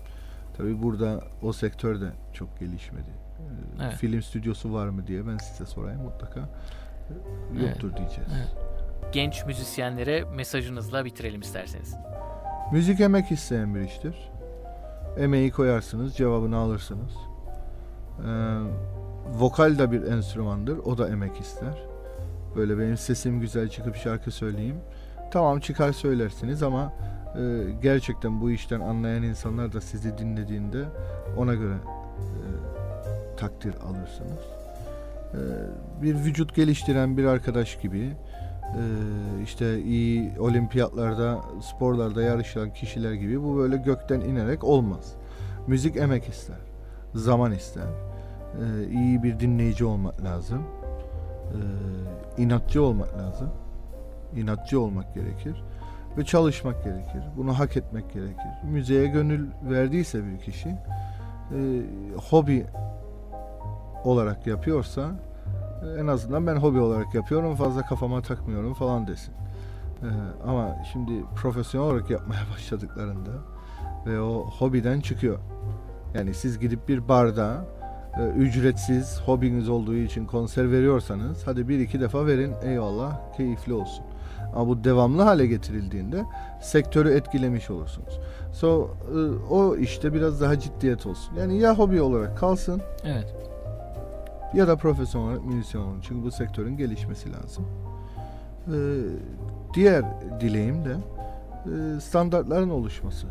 Tabii 0.58 0.84
burada 0.84 1.20
o 1.42 1.54
sektör 1.54 2.02
de 2.02 2.12
çok 2.34 2.60
gelişmedi. 2.60 3.10
Ee, 3.40 3.84
evet. 3.84 3.94
Film 3.94 4.22
stüdyosu 4.22 4.74
var 4.74 4.88
mı 4.88 5.08
diye 5.08 5.28
ben 5.28 5.38
size 5.38 5.66
sorayım 5.66 6.02
mutlaka 6.02 6.40
yoktur 7.62 7.88
evet. 7.88 7.98
diyeceğiz. 7.98 8.32
Evet. 8.38 8.56
Genç 9.14 9.46
müzisyenlere 9.46 10.24
mesajınızla 10.36 11.06
bitirelim 11.06 11.42
isterseniz. 11.42 11.96
Müzik 12.72 13.00
emek 13.00 13.32
isteyen 13.32 13.76
bir 13.76 13.82
iştir. 13.82 14.32
Emeği 15.18 15.52
koyarsınız, 15.52 16.16
cevabını 16.16 16.58
alırsınız. 16.58 17.14
Ee, 18.20 18.60
vokal 19.40 19.80
da 19.80 19.92
bir 19.92 20.04
enstrümandır, 20.04 20.78
o 20.78 20.98
da 20.98 21.10
emek 21.10 21.40
ister. 21.40 21.84
Böyle 22.56 22.78
benim 22.78 22.98
sesim 22.98 23.42
güzel 23.42 23.70
çıkıp 23.70 23.96
şarkı 23.96 24.32
söyleyeyim. 24.32 24.78
Tamam 25.32 25.60
çıkar 25.60 25.92
söylersiniz 25.92 26.64
ama 26.64 26.84
e, 26.84 27.23
gerçekten 27.82 28.42
bu 28.42 28.52
işten 28.52 28.80
anlayan 28.80 29.24
insanlar 29.24 29.74
da 29.74 29.82
sizi 29.82 30.18
dinlediğinde 30.18 30.86
ona 31.38 31.54
göre 31.54 31.74
e, 31.74 33.36
takdir 33.38 33.76
alırsınız. 33.76 34.44
E, 35.34 35.42
bir 36.02 36.16
vücut 36.16 36.56
geliştiren 36.56 37.18
bir 37.18 37.26
arkadaş 37.26 37.80
gibi 37.80 38.12
e, 38.64 38.84
işte 39.44 39.82
iyi 39.82 40.40
olimpiyatlarda, 40.40 41.42
sporlarda 41.62 42.22
yarışan 42.22 42.74
kişiler 42.74 43.14
gibi 43.14 43.44
bu 43.44 43.58
böyle 43.58 43.78
gökten 43.78 44.22
inerek 44.22 44.64
olmaz. 44.64 45.16
Müzik 45.68 45.98
emek 45.98 46.30
ister, 46.30 46.60
zaman 47.14 47.52
ister. 47.52 47.84
E, 47.84 48.92
iyi 48.92 49.24
bir 49.24 49.40
dinleyici 49.40 49.86
olmak 49.86 50.24
lazım 50.24 50.64
inatçı 52.38 52.84
olmak 52.84 53.18
lazım. 53.18 53.50
İnatçı 54.36 54.80
olmak 54.80 55.14
gerekir 55.14 55.64
ve 56.18 56.26
çalışmak 56.26 56.84
gerekir. 56.84 57.24
Bunu 57.38 57.60
hak 57.60 57.78
etmek 57.78 58.14
gerekir. 58.14 58.48
Müzeye 58.64 59.08
gönül 59.08 59.48
verdiyse 59.70 60.26
bir 60.26 60.40
kişi 60.40 60.70
e, 60.70 60.78
hobi 62.30 62.66
olarak 64.04 64.48
yapıyorsa 64.48 65.12
en 66.00 66.08
azından 66.08 66.48
ben 66.48 66.56
hobi 66.56 66.80
olarak 66.80 67.16
yapıyorum 67.16 67.56
fazla 67.56 67.82
kafama 67.82 68.22
takmıyorum 68.22 68.74
falan 68.74 69.08
desin. 69.08 69.34
E, 70.02 70.08
ama 70.48 70.76
şimdi 70.92 71.12
profesyonel 71.36 71.90
olarak 71.90 72.10
yapmaya 72.10 72.42
başladıklarında 72.54 73.32
ve 74.06 74.22
o 74.22 74.46
hobiden 74.46 75.02
çıkıyor. 75.02 75.40
Yani 76.16 76.34
siz 76.34 76.60
gidip 76.60 76.88
bir 76.88 77.08
barda 77.08 77.66
e, 78.20 78.28
ücretsiz 78.28 79.22
hobiniz 79.26 79.70
olduğu 79.70 79.96
için 79.96 80.26
konser 80.26 80.72
veriyorsanız 80.72 81.48
hadi 81.48 81.70
bir 81.70 81.80
iki 81.80 82.00
defa 82.02 82.26
verin 82.26 82.54
eyvallah 82.64 83.34
keyifli 83.38 83.74
olsun. 83.74 84.06
Ama 84.56 84.68
bu 84.68 84.84
devamlı 84.84 85.22
hale 85.22 85.48
getirildiğinde 85.48 86.24
sektörü 86.62 87.14
etkilemiş 87.14 87.70
olursunuz. 87.70 88.20
So 88.54 88.88
e, 89.16 89.18
o 89.54 89.76
işte 89.76 90.14
biraz 90.14 90.42
daha 90.42 90.60
ciddiyet 90.60 91.06
olsun. 91.06 91.36
Yani 91.40 91.60
ya 91.60 91.78
hobi 91.78 92.02
olarak 92.02 92.38
kalsın. 92.38 92.82
Evet. 93.06 93.36
Ya 94.54 94.68
da 94.68 94.76
profesyonel 94.76 95.28
olarak 95.28 95.46
müzisyen 95.46 95.82
olun. 95.82 96.00
Çünkü 96.02 96.26
bu 96.26 96.32
sektörün 96.32 96.78
gelişmesi 96.78 97.34
lazım. 97.34 97.66
Ee, 98.68 98.74
diğer 99.74 100.06
dileğim 100.40 100.86
de 100.86 100.96
e, 101.66 102.00
standartların 102.00 102.70
oluşması. 102.70 103.28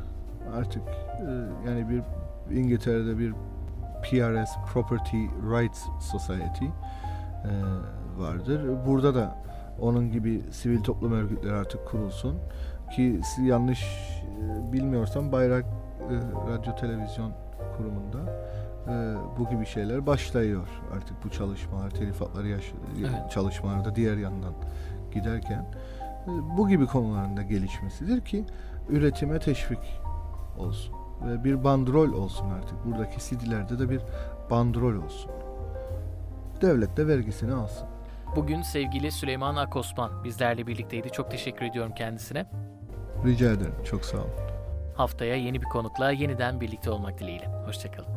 Artık 0.57 0.83
e, 0.89 1.69
yani 1.69 1.87
bir 1.89 2.03
İngiltere'de 2.57 3.19
bir 3.19 3.33
PRS 4.03 4.51
Property 4.73 5.25
Rights 5.51 5.85
Society 6.01 6.65
e, 6.65 7.53
vardır. 8.19 8.61
Burada 8.87 9.15
da 9.15 9.37
onun 9.81 10.13
gibi 10.13 10.43
sivil 10.51 10.83
toplum 10.83 11.13
örgütleri 11.13 11.55
artık 11.55 11.89
kurulsun 11.89 12.39
ki 12.97 13.21
yanlış 13.43 13.83
e, 13.83 14.73
bilmiyorsam 14.73 15.33
Bayrak 15.33 15.65
e, 16.11 16.15
Radyo 16.53 16.77
Televizyon 16.77 17.33
Kurumu'nda 17.77 18.19
e, 18.89 19.15
bu 19.39 19.51
gibi 19.51 19.67
şeyler 19.67 20.07
başlıyor 20.07 20.69
artık 20.97 21.25
bu 21.25 21.31
çalışmalar, 21.31 21.91
telifatları 21.91 22.49
yaş 22.49 22.73
evet. 22.99 23.31
çalışmalarda 23.31 23.97
diğer 23.97 24.17
yandan 24.17 24.55
giderken 25.15 25.67
bu 26.57 26.69
gibi 26.69 26.87
konuların 26.87 27.49
gelişmesidir 27.49 28.21
ki 28.21 28.45
üretime 28.89 29.39
teşvik 29.39 30.01
olsun 30.59 30.95
ve 31.27 31.45
bir 31.45 31.65
bandrol 31.65 32.13
olsun 32.13 32.51
artık. 32.51 32.87
Buradaki 32.87 33.21
CD'lerde 33.21 33.79
de 33.79 33.91
bir 33.91 34.01
bandrol 34.51 35.05
olsun. 35.05 35.31
Devlet 36.63 36.97
de 36.97 37.07
vergisini 37.07 37.55
alsın. 37.55 37.89
Bugün 38.37 38.63
sevgili 38.63 39.13
Süleyman 39.13 39.57
Akosman 39.57 40.25
bizlerle 40.25 40.67
birlikteydi. 40.67 41.11
Çok 41.11 41.31
teşekkür 41.31 41.67
ediyorum 41.67 41.93
kendisine. 41.95 42.47
Rica 43.25 43.53
ederim. 43.53 43.75
Çok 43.85 44.05
sağ 44.05 44.17
olun. 44.17 44.31
Haftaya 44.97 45.37
yeni 45.37 45.61
bir 45.61 45.67
konukla 45.67 46.11
yeniden 46.11 46.61
birlikte 46.61 46.91
olmak 46.91 47.19
dileğiyle. 47.19 47.47
Hoşçakalın. 47.67 48.09